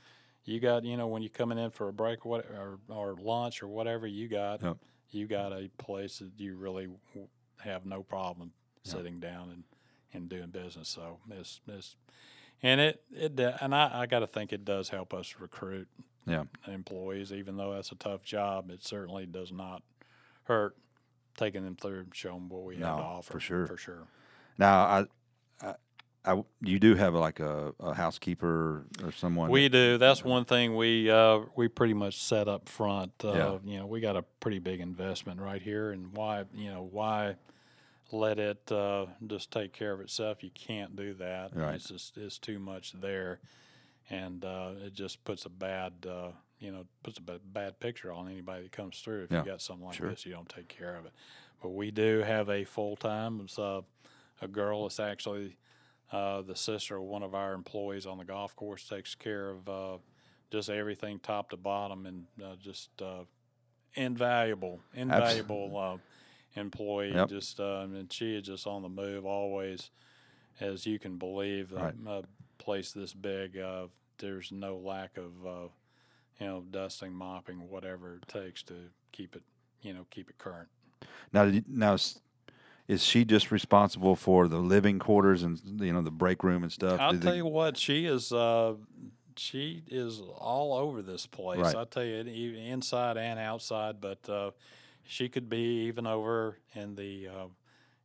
[0.45, 3.17] You got you know when you're coming in for a break or what, or, or
[3.21, 4.77] lunch or whatever you got, Yep.
[5.11, 6.89] you got a place that you really
[7.61, 8.53] have no problem
[8.85, 8.95] Yep.
[8.97, 9.65] sitting down and,
[10.15, 10.89] and doing business.
[10.89, 11.97] So it's it's
[12.63, 15.87] and it it and I, I got to think it does help us recruit
[16.27, 16.45] Yeah.
[16.67, 18.71] employees, even though that's a tough job.
[18.71, 19.83] It certainly does not
[20.49, 20.77] hurt
[21.37, 23.67] taking them through and show them what we have No, to offer for sure.
[23.67, 24.09] For sure.
[24.59, 25.05] Now, I,
[25.63, 25.75] I,
[26.25, 29.51] I, you do have like a, a housekeeper or someone.
[29.51, 29.99] We do.
[29.99, 33.13] That's one thing we uh, we pretty much set up front.
[33.23, 33.59] Uh, Yeah.
[33.65, 37.37] You know, we got a pretty big investment right here, and why you know why
[38.11, 40.43] let it uh, just take care of itself?
[40.43, 41.55] You can't do that.
[41.55, 41.77] Right.
[41.77, 43.39] It's just it's too much there,
[44.11, 46.31] and uh, it just puts a bad uh,
[46.61, 49.25] you know puts a bad picture on anybody that comes through.
[49.25, 50.11] If Yeah, you got something like sure.
[50.11, 51.13] this, you don't take care of it.
[51.63, 53.41] But we do have a full time.
[53.43, 53.83] It's uh,
[54.41, 54.87] a girl.
[54.87, 55.57] It's actually
[56.13, 59.69] uh, the sister of one of our employees on the golf course takes care of
[59.69, 59.99] uh,
[60.51, 63.25] just everything top to bottom and uh, just uh,
[63.95, 67.15] invaluable, invaluable uh, employee.
[67.15, 67.29] Yep.
[67.29, 69.91] Just uh, and she is just on the move always,
[70.61, 71.73] as you can believe.
[71.73, 71.95] Right.
[72.07, 72.23] A,
[72.59, 73.87] place this big, uh,
[74.19, 75.69] there's no lack of uh,
[76.41, 78.75] you know dusting, mopping, whatever it takes to
[79.13, 79.43] keep it
[79.83, 80.69] you know keep it current.
[81.33, 82.21] Now, now, is-
[82.97, 86.99] she just responsible for the living quarters and you know the break room and stuff?
[87.01, 88.33] I'll Did tell they- you what, she is.
[88.33, 88.75] Uh,
[89.37, 91.61] she is all over this place.
[91.61, 91.75] Right.
[91.77, 94.01] I'll tell you, even inside and outside.
[94.01, 94.51] But uh,
[95.07, 97.47] she could be even over in the uh,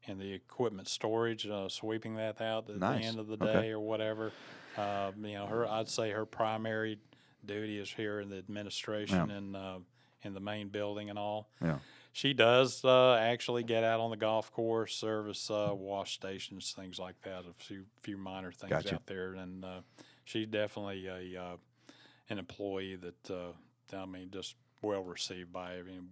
[0.06, 3.02] in the equipment storage, uh, sweeping that out at Nice.
[3.02, 3.54] the end of the Okay.
[3.62, 4.32] day or whatever.
[4.78, 5.66] Um, you know, her.
[5.68, 7.00] I'd say her primary
[7.46, 9.80] duty is here in the administration and uh,
[10.24, 11.50] in the main building and all.
[11.62, 11.78] Yeah.
[12.12, 17.00] she does uh, actually get out on the golf course, service uh, wash stations, things
[17.00, 17.42] like that.
[17.42, 18.96] A few few minor things Gotcha.
[18.96, 19.82] out there, and uh,
[20.24, 21.58] she's definitely a uh,
[22.30, 25.78] an employee that uh, I mean just well received by.
[25.78, 26.10] I mean,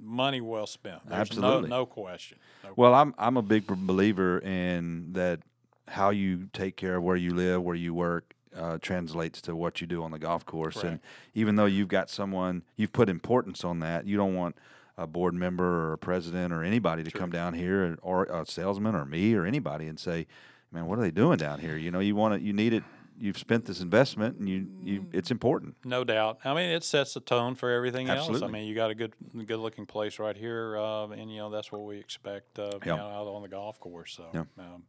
[0.00, 1.06] money well spent.
[1.06, 1.68] There's Absolutely.
[1.68, 2.38] no no question.
[2.62, 5.40] No Well, I'm I'm a big believer in that.
[5.86, 9.80] How you take care of where you live, where you work, uh, translates to what
[9.80, 10.82] you do on the golf course.
[10.82, 11.00] And
[11.34, 14.06] even though you've got someone, you've put importance on that.
[14.06, 14.56] You don't want
[14.96, 18.94] a board member or a president or anybody to come down here, or a salesman
[18.94, 20.26] or me or anybody, and say,
[20.70, 22.84] "Man, what are they doing down here?" You know, you want to, you need it.
[23.18, 25.76] You've spent this investment, and you, you, it's important.
[25.84, 26.38] No doubt.
[26.44, 28.42] I mean, it sets the tone for everything Absolutely.
[28.42, 28.48] else.
[28.48, 29.14] I mean, you got a good,
[29.46, 32.92] good looking place right here, uh, and you know that's what we expect uh, Yeah.
[32.92, 34.14] you know, out on the golf course.
[34.16, 34.44] So, Yeah.
[34.58, 34.82] um,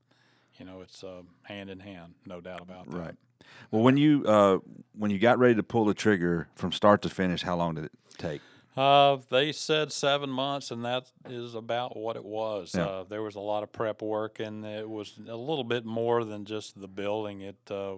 [0.59, 2.97] you know, it's uh, hand in hand, no doubt about that.
[2.97, 3.16] Right.
[3.71, 4.59] Well, when you uh,
[4.93, 7.85] when you got ready to pull the trigger from start to finish, how long did
[7.85, 8.41] it take?
[8.77, 12.73] Uh, they said seven months, and that is about what it was.
[12.75, 12.85] Yeah.
[12.85, 16.25] Uh, there was a lot of prep work, and it was a little bit more
[16.25, 17.41] than just the building.
[17.41, 17.95] It, uh,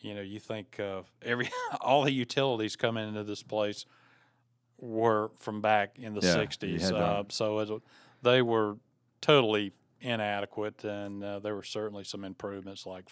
[0.00, 1.50] you know, you think uh, every
[1.80, 3.86] all the utilities coming into this place
[4.78, 7.82] were from back in the Yeah, '60s, uh, so it,
[8.22, 8.78] they were
[9.20, 13.08] totally inadequate, and uh, there were certainly some improvements like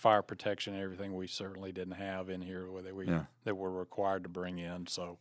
[0.00, 3.26] fire protection and everything we certainly didn't have in here that we Yeah.
[3.44, 4.86] that were required to bring in.
[4.86, 5.18] So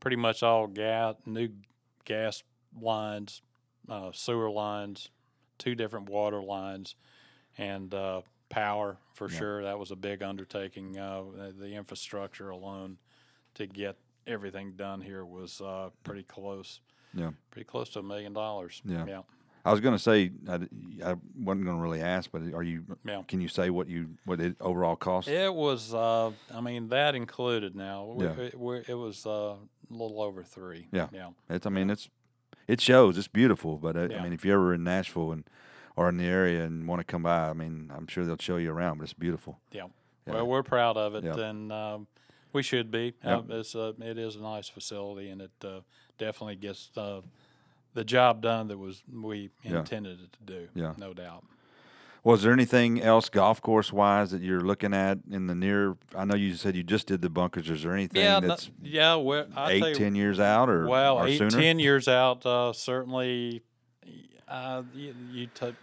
[0.00, 1.48] pretty much all gas, new
[2.04, 2.42] gas
[2.78, 3.40] lines,
[3.88, 5.08] uh, sewer lines,
[5.56, 6.94] two different water lines,
[7.56, 8.20] and uh,
[8.50, 9.38] power for Yeah.
[9.38, 9.62] sure.
[9.62, 10.98] That was a big undertaking.
[10.98, 12.98] Uh, the- infrastructure alone
[13.54, 16.80] to get everything done here was uh, pretty close.
[17.14, 17.30] Yeah.
[17.50, 18.82] pretty close to a million dollars.
[18.84, 19.06] Yeah.
[19.06, 19.22] yeah,
[19.68, 22.84] I was going to say I wasn't going to really ask, but are you?
[23.04, 23.22] Yeah.
[23.28, 25.28] Can you say what you what it overall cost?
[25.28, 25.92] It was.
[25.92, 27.76] Uh, I mean, that included.
[27.76, 28.32] Now we- Yeah.
[28.32, 29.56] it, we- it was uh, a
[29.90, 30.88] little over three.
[30.90, 31.08] Yeah.
[31.12, 31.30] yeah.
[31.50, 31.66] It's.
[31.66, 32.08] I mean, it's
[32.66, 33.18] it shows.
[33.18, 35.44] It's beautiful, but uh, I mean, if you're ever in Nashville and
[35.96, 38.56] or in the area and want to come by, I mean, I'm sure they'll show
[38.56, 38.96] you around.
[38.98, 39.58] But it's beautiful.
[39.70, 39.88] Yeah.
[40.26, 40.34] Yeah.
[40.34, 41.36] Well, we're proud of it, Yeah.
[41.38, 42.06] and um,
[42.54, 43.12] we should be.
[43.22, 43.36] Yeah.
[43.38, 45.80] Uh, it's a, it is a nice facility, and it uh,
[46.16, 47.20] definitely gets uh,
[47.94, 49.78] the job done that was we Yeah.
[49.80, 50.68] intended it to do.
[50.74, 50.94] Yeah.
[50.98, 51.44] No doubt.
[52.24, 55.96] Was there anything else golf course wise that you're looking at in the near?
[56.14, 57.70] I know you said you just did the bunkers.
[57.70, 58.40] Is there anything yeah.
[58.40, 59.14] no- that's yeah.
[59.14, 61.50] Well, I eight, ten years out, or well, or eight, sooner?
[61.50, 63.62] ten years out, uh, certainly.
[64.46, 65.74] Uh, you, you t-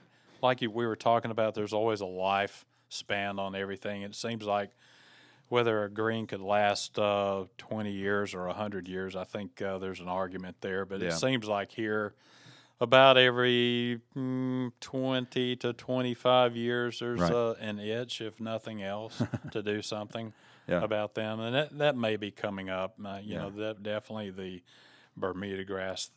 [0.41, 1.53] like you, we were talking about.
[1.55, 4.01] There's always a life span on everything.
[4.01, 4.71] It seems like
[5.49, 9.99] whether a green could last uh, 20 years or 100 years, I think uh, there's
[9.99, 10.85] an argument there.
[10.85, 11.09] But Yeah.
[11.09, 12.13] it seems like here,
[12.81, 17.31] about every mm, 20 to 25 years, there's Right.
[17.31, 19.21] uh, an itch, if nothing else,
[19.51, 20.33] to do something
[20.67, 20.83] Yeah.
[20.83, 21.39] about them.
[21.39, 22.95] And that, that may be coming up.
[23.03, 23.41] Uh, you Yeah.
[23.43, 24.63] know, that definitely the
[25.15, 26.11] Bermuda grass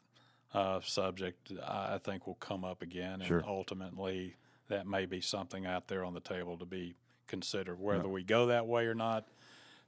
[0.55, 3.21] uh, subject, I I think, will come up again.
[3.21, 3.39] Sure.
[3.39, 4.37] And ultimately,
[4.69, 6.95] that may be something out there on the table to be
[7.29, 7.79] considered.
[7.81, 9.29] Whether we go that way or not,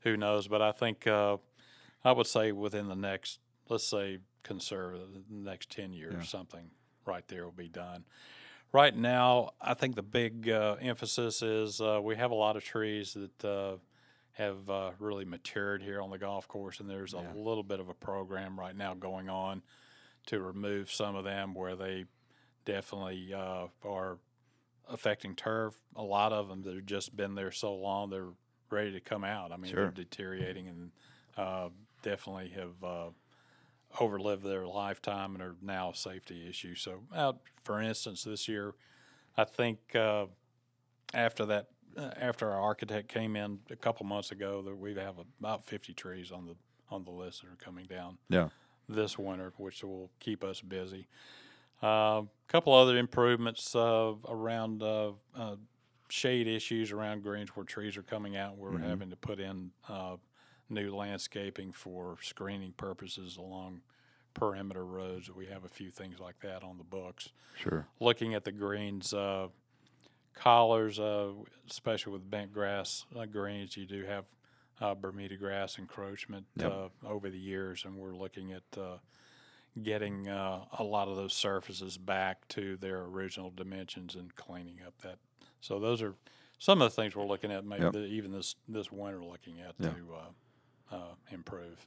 [0.00, 0.46] who knows?
[0.48, 1.38] But I think uh,
[2.04, 6.22] I would say within the next, let's say, conservative, the next 10 years, Yeah.
[6.22, 6.70] something
[7.04, 8.04] right there will be done.
[8.72, 12.62] Right now, I think the big uh, emphasis is uh, we have a lot of
[12.62, 13.76] trees that uh,
[14.32, 17.32] have uh, really matured here on the golf course, and there's Yeah.
[17.32, 19.62] a little bit of a program right now going on
[20.26, 22.04] to remove some of them where they
[22.64, 24.18] definitely uh, are
[24.90, 25.74] affecting turf.
[25.96, 28.32] A lot of them that have just been there so long, they're
[28.70, 29.52] ready to come out.
[29.52, 29.84] I mean, Sure.
[29.84, 30.90] they're deteriorating and
[31.36, 31.68] uh,
[32.02, 33.10] definitely have uh,
[33.98, 36.74] overlived their lifetime and are now a safety issue.
[36.74, 37.32] So, uh,
[37.64, 38.74] for instance, this year,
[39.36, 40.26] I think uh,
[41.14, 45.16] after that, uh, after our architect came in a couple months ago, that we have
[45.40, 46.54] about 50 trees on the
[46.92, 48.48] on the list that are coming down Yeah.
[48.88, 51.06] this winter, which will keep us busy.
[51.82, 55.56] A uh, couple other improvements uh, around uh, uh,
[56.08, 58.56] shade issues around greens where trees are coming out.
[58.56, 58.88] We're Mhm.
[58.88, 60.16] having to put in uh,
[60.68, 63.82] new landscaping for screening purposes along
[64.34, 65.30] perimeter roads.
[65.30, 67.30] We have a few things like that on the books.
[67.56, 67.86] Sure.
[67.98, 69.48] Looking at the greens, uh,
[70.34, 71.32] collars, uh,
[71.68, 74.24] especially with bent grass uh, greens, you do have
[74.80, 76.72] uh, Bermuda grass encroachment Yep.
[76.72, 78.98] uh, over the years, and we're looking at uh,
[79.82, 84.94] getting uh, a lot of those surfaces back to their original dimensions and cleaning up
[85.02, 85.16] that.
[85.60, 86.14] So those are
[86.58, 87.92] some of the things we're looking at, maybe Yep.
[87.92, 89.90] that even this this winter, looking at Yeah.
[89.90, 91.86] to uh, uh, improve.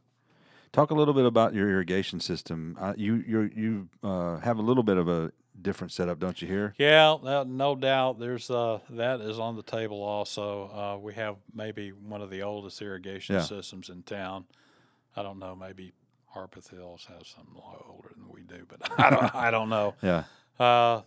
[0.71, 2.75] Talk a little bit about your irrigation system.
[2.79, 5.31] Uh, you you you uh, have a little bit of a
[5.61, 6.47] different setup, don't you?
[6.47, 6.73] Here.
[6.79, 8.17] Yeah, uh, no doubt.
[8.19, 10.69] There's uh, that is on the table also.
[10.69, 13.41] Uh, we have maybe one of the oldest irrigation Yeah.
[13.41, 14.45] systems in town.
[15.15, 15.91] I don't know, maybe
[16.33, 19.35] Harpeth Hills has something a lot older than we do, but I don't.
[19.35, 19.93] I don't know.
[20.01, 20.23] Yeah.
[20.59, 21.01] Uh,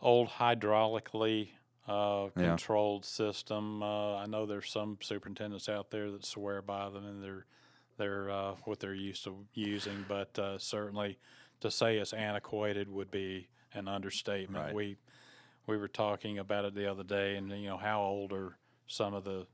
[0.00, 1.48] old hydraulically
[1.88, 2.48] uh, Yeah.
[2.50, 3.82] controlled system.
[3.82, 7.46] Uh, I know there's some superintendents out there that swear by them and they're
[7.98, 11.18] they're uh, what they're used to using, but uh, certainly
[11.60, 14.64] to say it's antiquated would be an understatement.
[14.66, 14.74] Right.
[14.74, 14.96] We
[15.66, 18.56] we were talking about it the other day, and you know how old are
[18.86, 19.46] some of the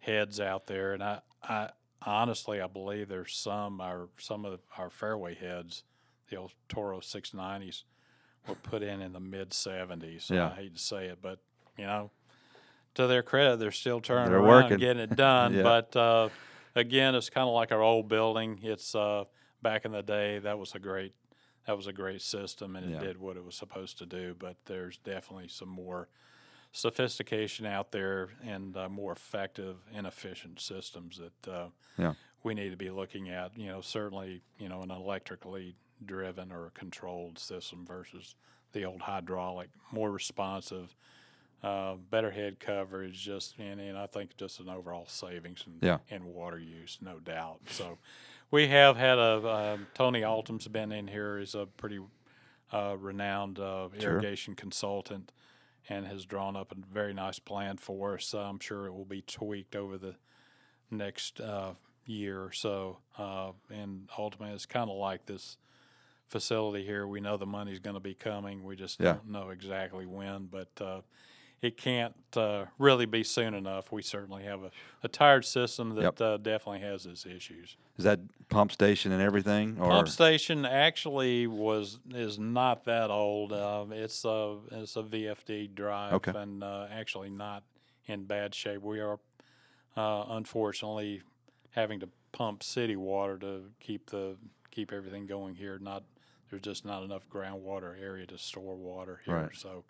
[0.00, 1.70] heads out there, and I, I
[2.06, 5.82] honestly I believe there's some our some of our fairway heads,
[6.28, 7.82] the old Toro 690s,
[8.48, 10.30] were put in in the mid 70s.
[10.30, 10.50] Yeah.
[10.50, 11.38] I hate to say it, but
[11.78, 12.10] you know,
[12.94, 14.72] to their credit, they're still turning They're around working.
[14.72, 15.54] and getting it done.
[15.54, 15.62] Yeah.
[15.62, 16.28] But uh,
[16.76, 18.60] again, it's kind of like our old building.
[18.62, 19.24] It's uh,
[19.62, 21.14] back in the day that was a great
[21.66, 23.00] that was a great system and it Yeah.
[23.00, 24.36] did what it was supposed to do.
[24.38, 26.08] But there's definitely some more
[26.74, 31.66] sophistication out there and uh, more effective and efficient systems that uh,
[31.96, 32.14] Yeah.
[32.42, 33.56] we need to be looking at.
[33.56, 38.34] You know, certainly, you know, an electrically driven or controlled system versus
[38.72, 40.96] the old hydraulic, more responsive,
[41.62, 45.98] uh, better head coverage, just and, and I think just an overall savings in, Yeah.
[46.08, 47.60] in water use, no doubt.
[47.70, 47.98] So
[48.50, 51.38] we have had a um, Tony Altum's been in here.
[51.38, 52.00] He's a pretty
[52.72, 54.14] uh, renowned uh, Sure.
[54.14, 55.30] irrigation consultant
[55.88, 58.32] and has drawn up a very nice plan for us.
[58.34, 60.16] I'm sure it will be tweaked over the
[60.90, 61.74] next uh,
[62.06, 62.98] year or so.
[63.18, 65.56] Uh, and ultimately, it's kind of like this
[66.28, 67.06] facility here.
[67.06, 68.64] We know the money's going to be coming.
[68.64, 69.14] We just Yeah.
[69.14, 71.00] don't know exactly when, but uh,
[71.64, 73.90] it can't uh, really be soon enough.
[73.90, 74.70] We certainly have a,
[75.02, 76.20] a tired system that Yep.
[76.20, 77.76] uh, definitely has its issues.
[77.96, 79.78] Is that pump station and everything?
[79.80, 83.52] Or Pump station actually was is not that old.
[83.52, 86.32] Uh, it's a it's a VFD drive Okay.
[86.36, 87.62] and uh, actually not
[88.06, 88.82] in bad shape.
[88.82, 89.18] We are
[89.96, 91.22] uh, unfortunately
[91.70, 94.36] having to pump city water to keep the
[94.70, 95.78] keep everything going here.
[95.78, 96.02] Not
[96.50, 99.34] there's just not enough groundwater area to store water here.
[99.34, 99.56] Right.
[99.56, 99.84] So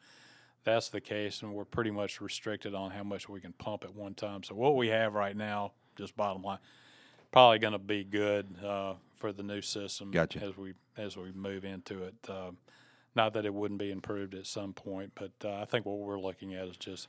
[0.65, 3.95] that's the case, and we're pretty much restricted on how much we can pump at
[3.95, 4.43] one time.
[4.43, 6.59] So what we have right now, just bottom line,
[7.33, 10.43] probably going to be good uh, for the new system Gotcha.
[10.43, 12.15] as we as we move into it.
[12.29, 12.51] Uh,
[13.17, 16.19] not that it wouldn't be improved at some point, but uh, I think what we're
[16.19, 17.09] looking at is just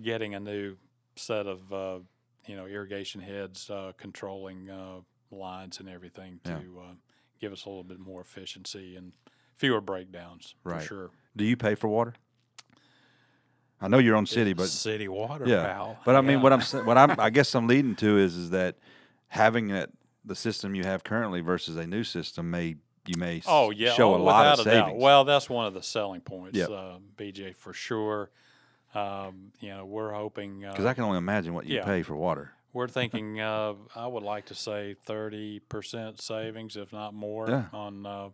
[0.00, 0.76] getting a new
[1.16, 1.98] set of uh,
[2.46, 5.00] you know irrigation heads uh, controlling uh,
[5.30, 6.80] lines and everything to Yeah.
[6.82, 6.94] uh,
[7.40, 9.12] give us a little bit more efficiency and
[9.56, 10.80] fewer breakdowns Right.
[10.82, 11.10] for sure.
[11.34, 12.14] do you pay for water?
[13.80, 15.62] I know you're on city, but city water, yeah.
[15.66, 15.98] pal.
[16.04, 16.42] But I mean, Yeah.
[16.42, 18.76] what I'm what I'm I guess I'm leading to is is that
[19.28, 19.90] having that
[20.24, 24.14] the system you have currently versus a new system may you may Oh yeah, show
[24.14, 24.86] oh, a lot of a doubt.
[24.86, 25.02] savings.
[25.02, 26.70] Well, that's one of the selling points, Yep.
[26.70, 28.30] uh, BJ, for sure.
[28.94, 31.84] Um, you know, we're hoping because uh, I can only imagine what you yeah.
[31.84, 32.52] pay for water.
[32.72, 33.40] we're thinking.
[33.40, 37.64] Uh, I would like to say thirty percent savings, if not more, Yeah.
[37.72, 38.28] on uh,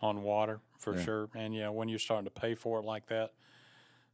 [0.00, 1.04] on water for Yeah.
[1.04, 1.28] sure.
[1.34, 3.32] And yeah, when you're starting to pay for it like that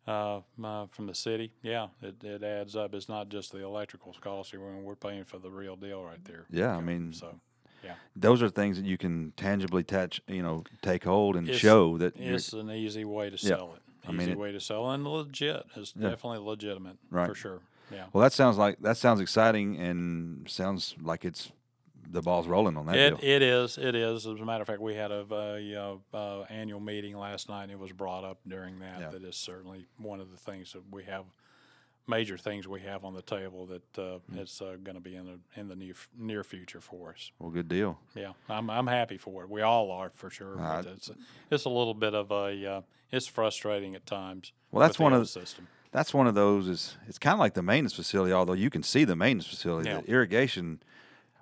[0.06, 2.94] uh, uh, from the city, yeah, it, it adds up.
[2.94, 4.52] It's not just the electrical cost.
[4.52, 6.46] When we're paying for the real deal right there.
[6.50, 7.34] Yeah, I mean, So
[7.82, 11.60] yeah, those are things that you can tangibly touch, you know, take hold and It's-
[11.60, 13.56] show that it's an easy way to Yeah.
[13.56, 13.82] sell it.
[14.06, 15.64] I mean, Easy it- way to sell and legit.
[15.76, 16.10] It's Yeah.
[16.10, 17.28] definitely legitimate Right.
[17.28, 17.60] for sure.
[17.92, 18.06] Yeah.
[18.12, 18.22] well.
[18.22, 21.52] That sounds like that sounds exciting and sounds like it's
[22.10, 23.30] the ball's rolling on that It, deal.
[23.30, 23.78] it is.
[23.78, 24.26] It is.
[24.26, 27.72] As a matter of fact, we had a, uh uh, annual meeting last night, and
[27.72, 29.00] it was brought up during that.
[29.00, 29.10] Yeah.
[29.10, 31.24] That is certainly one of the things that we have,
[32.06, 34.38] major things we have on the table that uh, Mm.
[34.38, 37.32] it's uh, going to be in the in the near near future for us.
[37.38, 37.98] well, good deal.
[38.14, 39.50] Yeah, I'm I'm happy for it.
[39.50, 40.60] We all are for sure.
[40.60, 41.10] Uh, but it's
[41.50, 42.80] it's a little bit of a uh,
[43.10, 44.52] it's frustrating at times.
[44.70, 45.68] Well, that's one of the- system.
[45.92, 46.66] That's one of those.
[46.66, 49.88] Is it's kind of like the maintenance facility, although you can see the maintenance facility.
[49.88, 50.00] Yeah.
[50.00, 50.82] The irrigation.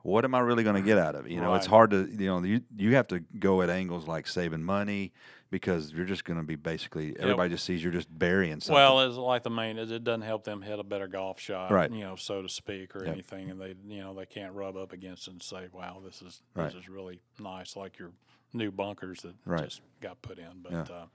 [0.02, 1.32] What am I really going to get out of it?
[1.32, 4.26] You know, it's hard to you know you you have to go at angles like
[4.26, 5.12] saving money
[5.50, 8.74] because you're just going to be basically everybody just sees you're just burying something.
[8.74, 9.78] Well, it's like the main.
[9.78, 11.90] It it doesn't help them hit a better golf shot, Right.
[11.90, 13.12] You know, so to speak, or Yep.
[13.12, 16.20] anything, and they, you know, they can't rub up against it and say, "Wow, this
[16.22, 16.72] is Right.
[16.72, 18.10] this is really nice," like your
[18.52, 19.64] new bunkers that Right.
[19.64, 20.62] just got put in.
[20.62, 20.94] But Yeah.
[20.94, 21.06] uh,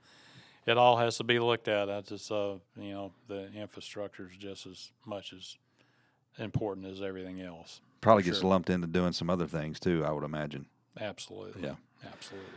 [0.66, 1.86] it all has to be looked at.
[1.86, 5.56] That's just, uh, you know, the infrastructure is just as much as
[6.38, 7.80] important as everything else.
[8.00, 8.50] Probably for gets sure.
[8.50, 10.04] lumped into doing some other things too.
[10.04, 10.66] I would imagine.
[11.00, 11.62] Absolutely.
[11.62, 11.74] Yeah.
[12.06, 12.48] Absolutely.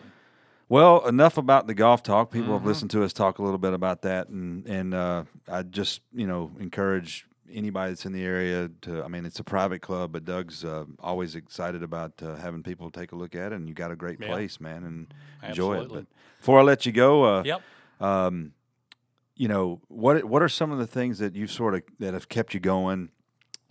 [0.69, 2.31] Well, enough about the golf talk.
[2.31, 2.59] People Mhm.
[2.59, 6.01] have listened to us talk a little bit about that, and and uh, I just
[6.13, 9.03] you know encourage anybody that's in the area to.
[9.03, 12.89] I mean, it's a private club, but Doug's uh, always excited about uh, having people
[12.89, 14.27] take a look at it, and you got a great Yeah.
[14.27, 15.13] place, man, and
[15.43, 15.89] enjoy it.
[15.89, 16.05] But
[16.39, 17.61] before I let you go, uh, Yep.
[17.99, 18.53] um,
[19.35, 22.29] you know what what are some of the things that you've sort of that have
[22.29, 23.09] kept you going?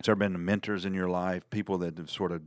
[0.00, 2.40] Has there been mentors in your life, people that have sort of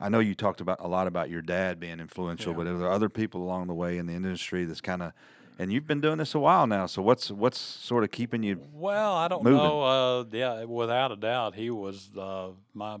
[0.00, 2.56] I know you talked about a lot about your dad being influential, Yeah.
[2.58, 5.12] but are there other people along the way in the industry that's kind of,
[5.58, 6.84] and you've been doing this a while now.
[6.84, 8.60] So what's what's sort of keeping you?
[8.74, 9.58] Well, I don't moving.
[9.58, 9.82] know.
[9.82, 12.98] Uh, yeah, without a doubt, he was uh, my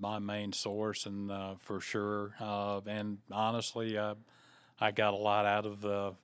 [0.00, 2.34] my main source, and uh, for sure.
[2.40, 4.14] Uh, and honestly, uh,
[4.80, 6.14] I got a lot out of the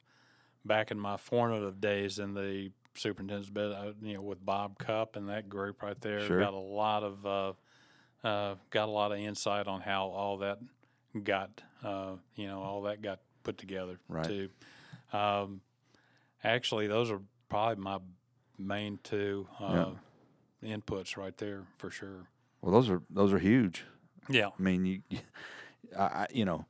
[0.64, 3.72] back in my formative days in the superintendent's bed.
[3.72, 6.38] Uh, you know, with Bob Cupp and that group right there, Sure.
[6.38, 7.52] got a lot of uh,
[8.26, 10.58] uh, got a lot of insight on how all that
[11.22, 11.60] got.
[11.82, 14.24] Uh, you know, all that got put together Right.
[14.26, 14.48] too.
[15.12, 15.60] Um,
[16.42, 17.98] actually, those are probably my
[18.58, 19.86] main two uh,
[20.62, 22.26] inputs right there for sure.
[22.62, 23.84] Well, those are those are huge.
[24.30, 24.48] Yeah.
[24.58, 25.02] I mean, you,
[25.98, 26.64] I, you know,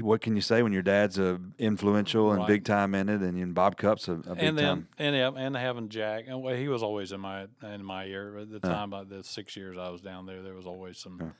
[0.00, 2.48] what can you say when your dad's a influential and Right.
[2.48, 4.88] big time in it, and, and Bob Cupp's a, a big and then time.
[4.98, 8.38] and yeah, and having Jack, and well, he was always in my in my ear
[8.38, 8.92] at the time.
[8.92, 11.30] Of the six years I was down there, there was always some Yeah.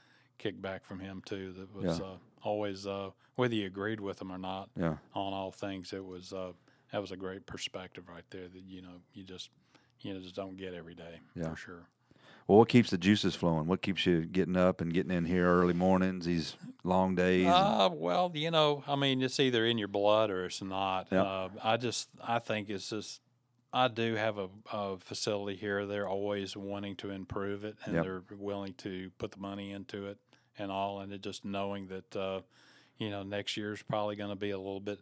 [0.51, 1.53] kickback from him too.
[1.53, 2.05] That was Yeah.
[2.07, 5.93] uh, always uh, whether you agreed with him or not Yeah, on all things.
[5.93, 6.53] It was uh,
[6.93, 8.49] that was a great perspective right there.
[8.49, 9.51] That you know you just
[10.01, 11.51] you know just don't get every day Yeah.
[11.51, 11.89] for sure.
[12.47, 13.67] Well, what keeps the juices flowing?
[13.67, 16.27] What keeps you getting up and getting in here early mornings?
[16.27, 17.49] These long days.
[17.49, 21.09] Uh, well, you know, I mean, it's either in your blood or it's not.
[21.11, 21.25] Yep.
[21.27, 23.21] Uh, I just, I think it's just,
[23.73, 25.87] I do have a, a facility here.
[25.87, 28.05] They're always wanting to improve it, and Yep.
[28.05, 30.19] they're willing to put the money into it
[30.57, 31.01] and all.
[31.01, 32.41] And it just knowing that, uh,
[32.97, 35.01] you know, next year's probably going to be a little bit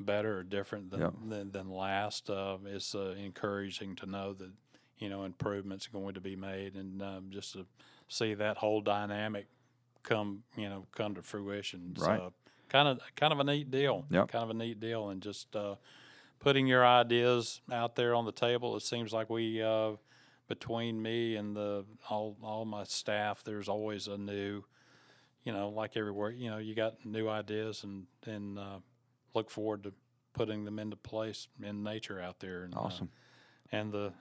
[0.00, 1.12] better or different than Yep.
[1.28, 2.30] than, than last.
[2.30, 4.50] Uh, it's uh, encouraging to know that
[5.02, 7.66] you know improvements going to be made, and um, just to
[8.08, 9.46] see that whole dynamic
[10.02, 11.94] come you know come to fruition.
[11.98, 12.18] Right.
[12.18, 12.32] So
[12.68, 14.04] kind of kind of a neat deal.
[14.10, 14.28] Yep.
[14.28, 15.74] Kind of a neat deal, and just uh,
[16.38, 18.76] putting your ideas out there on the table.
[18.76, 19.60] It seems like we.
[19.60, 19.92] Uh,
[20.48, 24.62] between me and the all all my staff, there's always a new,
[25.44, 28.78] you know, like everywhere, you know, you got new ideas and and uh,
[29.32, 29.94] look forward to
[30.34, 32.64] putting them into place in nature out there.
[32.64, 33.08] And, uh, awesome.
[33.70, 34.12] and the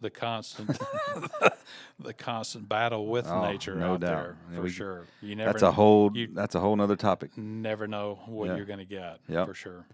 [0.00, 0.68] the constant
[2.00, 4.10] the constant battle with Oh, nature no out doubt.
[4.10, 5.04] there for we- sure.
[5.20, 6.10] You never That's a whole.
[6.16, 7.36] you- that's a whole nother topic.
[7.36, 8.56] never know what Yeah.
[8.56, 9.46] you're going to get Yep.
[9.46, 9.84] for sure.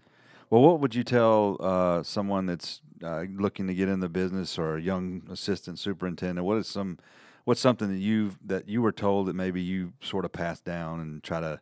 [0.49, 4.57] Well, what would you tell uh, someone that's uh, looking to get in the business
[4.59, 6.45] or a young assistant superintendent?
[6.45, 6.99] What is some,
[7.45, 10.99] what's something that you that you were told that maybe you sort of passed down
[10.99, 11.59] and try to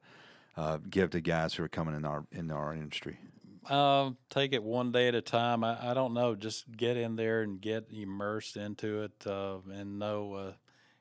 [0.58, 3.18] uh, give to guys who are coming in our in our industry?
[3.70, 5.64] Um, take it one day at a time.
[5.64, 6.36] I, I don't know.
[6.36, 10.52] Just get in there and get immersed into it, uh, and know uh,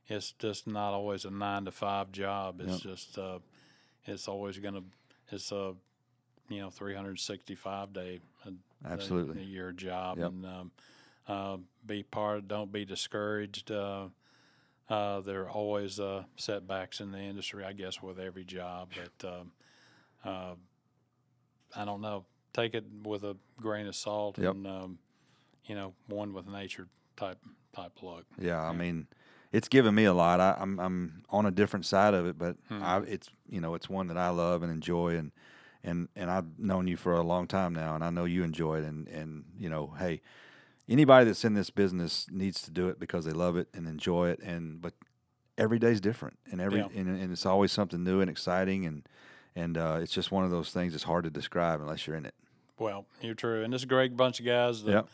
[0.07, 2.61] it's just not always a nine to five job.
[2.61, 3.41] It's just uh,
[4.05, 4.83] it's always gonna
[5.31, 5.75] it's a
[6.49, 9.41] you know 365 day a, a- Absolutely.
[9.43, 10.29] a, year job, Yep.
[10.29, 10.71] and um,
[11.29, 11.57] uh,
[11.87, 12.49] be part.
[12.49, 13.71] Don't be discouraged.
[13.71, 14.09] Uh,
[14.89, 19.29] uh, there are always uh, setbacks in the industry, I guess, with every job, but.
[19.29, 19.53] Um,
[20.25, 20.55] uh,
[21.75, 22.25] I don't know.
[22.53, 24.55] Take it with a grain of salt Yep.
[24.55, 24.99] and um,
[25.67, 27.39] you know, one with nature type
[27.73, 28.25] type look.
[28.39, 28.79] Yeah, I Yeah.
[28.79, 29.07] mean,
[29.53, 30.41] it's given me a lot.
[30.41, 32.83] I, I'm I'm on a different side of it, but Hmm.
[32.83, 35.33] I, it's you know it's one that I love and enjoy, and
[35.85, 38.79] and and I've known you for a long time now, and I know you enjoy
[38.79, 40.21] it, and and you know, hey,
[40.89, 44.31] anybody that's in this business needs to do it because they love it and enjoy
[44.31, 44.95] it, and but
[45.57, 46.89] every day's different, and every Yeah.
[46.95, 49.09] and, and it's always something new and exciting, and
[49.55, 52.25] and uh, it's just one of those things that's hard to describe unless you're in
[52.27, 52.35] it.
[52.79, 55.09] Well, you're true, and it's a great bunch of guys that, Yep.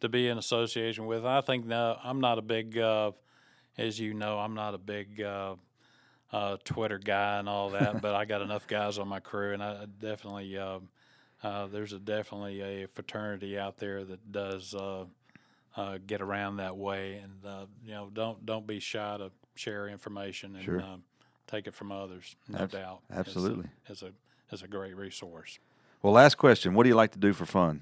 [0.00, 1.24] to be in association with.
[1.24, 3.12] I think no, I'm not a big, uh,
[3.78, 5.54] as you know, I'm not a big uh,
[6.32, 9.62] uh, Twitter guy and all that, but I got enough guys on my crew, and
[9.62, 10.88] I definitely um
[11.42, 15.04] uh, there's a definitely a fraternity out there that does uh,
[15.76, 19.88] uh, get around that way, and uh, you know, don't don't be shy to share
[19.88, 20.80] information and Sure.
[20.80, 21.04] um,
[21.46, 22.34] take it from others.
[22.48, 23.68] No doubt, It's a- absolutely.
[23.88, 24.12] it's a
[24.50, 25.58] it's a great resource.
[26.04, 27.80] Well, last question: What do you like to do for fun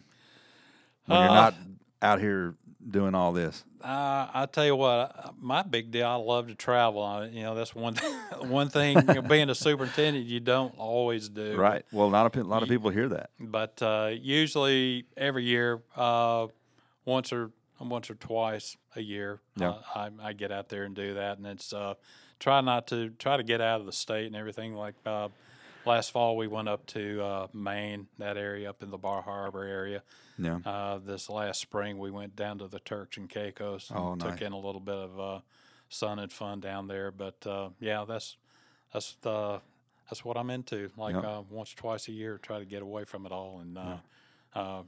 [1.07, 1.55] when you're Uh, not
[2.01, 2.55] out here
[2.89, 3.65] doing all this?
[3.83, 6.07] Uh, I tell you what, my big deal.
[6.07, 7.03] I love to travel.
[7.03, 7.97] I, you know, that's one
[8.43, 8.97] one thing.
[9.29, 11.57] being a superintendent, you don't always do.
[11.57, 11.85] Right.
[11.91, 13.31] Well, not a, pe- lot of people hear that.
[13.41, 16.47] But uh, usually, every year, uh,
[17.05, 17.51] once or
[17.81, 19.71] once or twice a year, Yeah.
[19.71, 21.95] uh, I, I get out there and do that, and it's uh,
[22.39, 24.75] try not to try to get out of the state and everything.
[24.77, 25.27] Like uh,
[25.85, 29.65] last fall, we went up to uh, Maine, that area up in the Bar Harbor
[29.65, 30.03] area.
[30.39, 30.59] Yeah.
[30.65, 34.41] Uh, this last spring, we went down to the Turks and Caicos and Oh, took
[34.43, 35.41] in a little bit of uh,
[35.89, 37.11] sun and fun down there.
[37.11, 38.37] But uh, yeah, that's
[38.93, 39.61] that's the
[40.09, 40.91] that's what I'm into.
[40.97, 41.25] Like Yep.
[41.25, 43.97] uh, once twice a year, try to get away from it all and uh,
[44.55, 44.83] uh,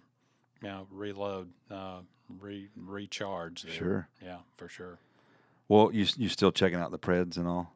[0.62, 1.98] you know reload, uh,
[2.40, 3.62] re recharge.
[3.62, 3.72] There.
[3.72, 4.08] Sure.
[4.22, 4.98] Yeah, for sure.
[5.68, 7.72] Well, you you still checking out the Preds and all?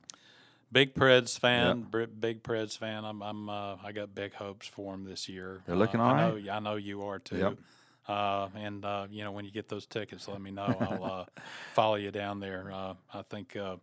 [0.71, 1.87] Big Preds fan,
[2.21, 3.05] big Preds fan.
[3.05, 5.63] I'm, I'm, uh, I got big hopes for them this year.
[5.67, 6.45] They're looking uh, all I right.
[6.45, 7.39] know, I know you are too.
[7.39, 7.59] Yep.
[8.07, 10.77] Uh, and uh, you know, when you get those tickets, let me know.
[10.81, 11.25] I'll uh,
[11.75, 12.71] follow you down there.
[12.73, 13.77] Uh, I think uh,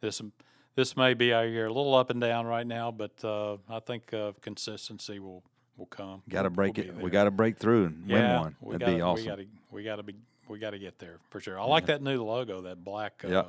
[0.00, 0.20] this
[0.74, 3.80] this may be our year, a little up and down right now, but uh, I
[3.80, 5.42] think uh, consistency will
[5.76, 6.22] will come.
[6.28, 6.96] Got to break we'll it.
[6.96, 8.56] We got to break through and yeah, win one.
[8.62, 9.24] That'd gotta, be awesome.
[9.24, 10.14] We got to we got to be
[10.48, 11.58] we got to get there for sure.
[11.58, 13.42] I like that new logo, that black uh, Yeah.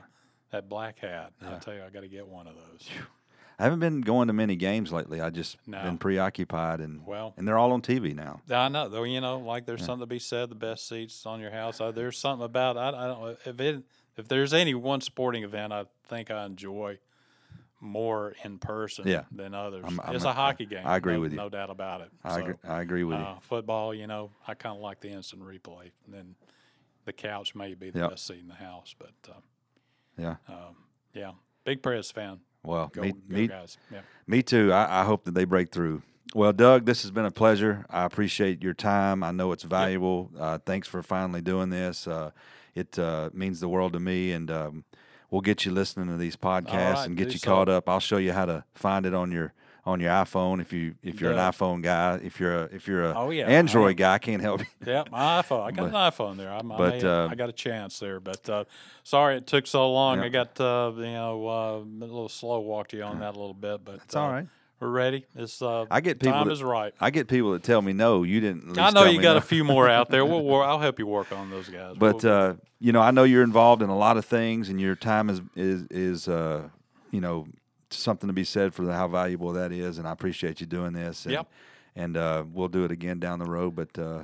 [0.51, 1.33] That black hat.
[1.41, 1.55] Yeah.
[1.55, 2.87] I tell you, I got to get one of those.
[3.59, 5.19] I haven't been going to many games lately.
[5.19, 5.83] I just No.
[5.83, 8.41] been preoccupied and Well, and they're all on TV now.
[8.49, 9.03] I know, though.
[9.03, 10.49] You know, like there's something to be said.
[10.49, 11.81] The best seats on your house.
[11.81, 13.83] Uh, there's something about I, I don't if it
[14.17, 16.99] if there's any one sporting event I think I enjoy
[17.81, 19.23] more in person Yeah.
[19.31, 19.83] than others.
[19.85, 20.85] I'm- I'm it's a- hockey game.
[20.85, 21.37] I agree no, with you.
[21.37, 22.11] No doubt about it.
[22.23, 23.23] I So, agree, I agree with you.
[23.23, 25.91] uh, football, you know, I kind of like the instant replay.
[26.05, 26.35] And then
[27.05, 28.09] the couch may be the Yep.
[28.11, 29.33] best seat in the house, but uh,
[30.19, 30.35] Yeah.
[30.47, 30.75] um,
[31.13, 31.31] yeah,
[31.63, 32.39] big Preds fan.
[32.63, 33.77] Well, Go, me, go me, guys.
[33.91, 34.01] Yeah.
[34.27, 34.73] me too.
[34.73, 36.01] I, I hope that they break through.
[36.35, 37.85] Well, Doug, this has been a pleasure.
[37.89, 39.23] I appreciate your time.
[39.23, 40.29] I know it's valuable.
[40.37, 42.05] Uh, thanks for finally doing this.
[42.05, 42.31] Uh,
[42.75, 44.83] it uh, means the world to me, and um,
[45.31, 47.47] we'll get you listening to these podcasts right, and get you so.
[47.47, 47.89] caught up.
[47.89, 49.53] I'll show you how to find it on your
[49.89, 51.47] on your iPhone if you if you're Yeah.
[51.47, 52.19] an iPhone guy.
[52.23, 53.95] If you're a if you're a Oh, yeah, Android am.
[53.97, 54.67] guy, I can't help you.
[54.85, 55.63] Yeah, my iPhone.
[55.65, 56.51] I got an iPhone there.
[56.51, 58.63] I'm, but, I, uh, I got a chance there, but uh,
[59.03, 60.19] sorry it took so long.
[60.19, 60.25] Yeah.
[60.25, 63.53] I got uh, you know uh, a little slow walked you on that a little
[63.53, 64.47] bit, but It's all uh, right.
[64.79, 65.25] We're ready.
[65.35, 66.93] It's uh, I get people time that- is right.
[67.01, 68.77] I get people that tell me no, you didn't.
[68.79, 70.23] I know you got no." a few more out there.
[70.23, 71.95] We'll, wor- I'll help you work on those guys.
[71.97, 74.79] But We'll- uh, you know, I know you're involved in a lot of things, and
[74.79, 76.69] your time is is is uh,
[77.11, 77.45] you know
[77.91, 79.97] something to be said for how valuable that is.
[79.97, 81.25] And I appreciate you doing this.
[81.25, 81.47] And, Yep.
[81.95, 83.75] And uh, we'll do it again down the road.
[83.75, 84.23] But uh,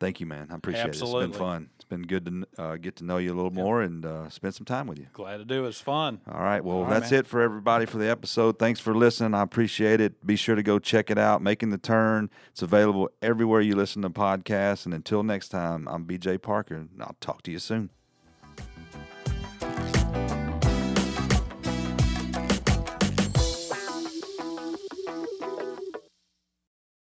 [0.00, 0.48] thank you, man.
[0.50, 1.00] I appreciate it.
[1.00, 1.68] It's been fun.
[1.76, 4.54] It's been good to uh, get to know you a little more and uh, spend
[4.54, 5.06] some time with you.
[5.12, 5.68] glad to do it.
[5.68, 6.20] It's fun.
[6.28, 6.64] All right.
[6.64, 7.20] Well, All right, that's man.
[7.20, 8.58] it for everybody for the episode.
[8.58, 9.34] Thanks for listening.
[9.34, 10.26] I appreciate it.
[10.26, 11.42] Be sure to go check it out.
[11.42, 12.28] Making the Turn.
[12.50, 14.84] It's available everywhere you listen to podcasts.
[14.84, 17.90] And until next time, I'm BJ Parker, and I'll talk to you soon.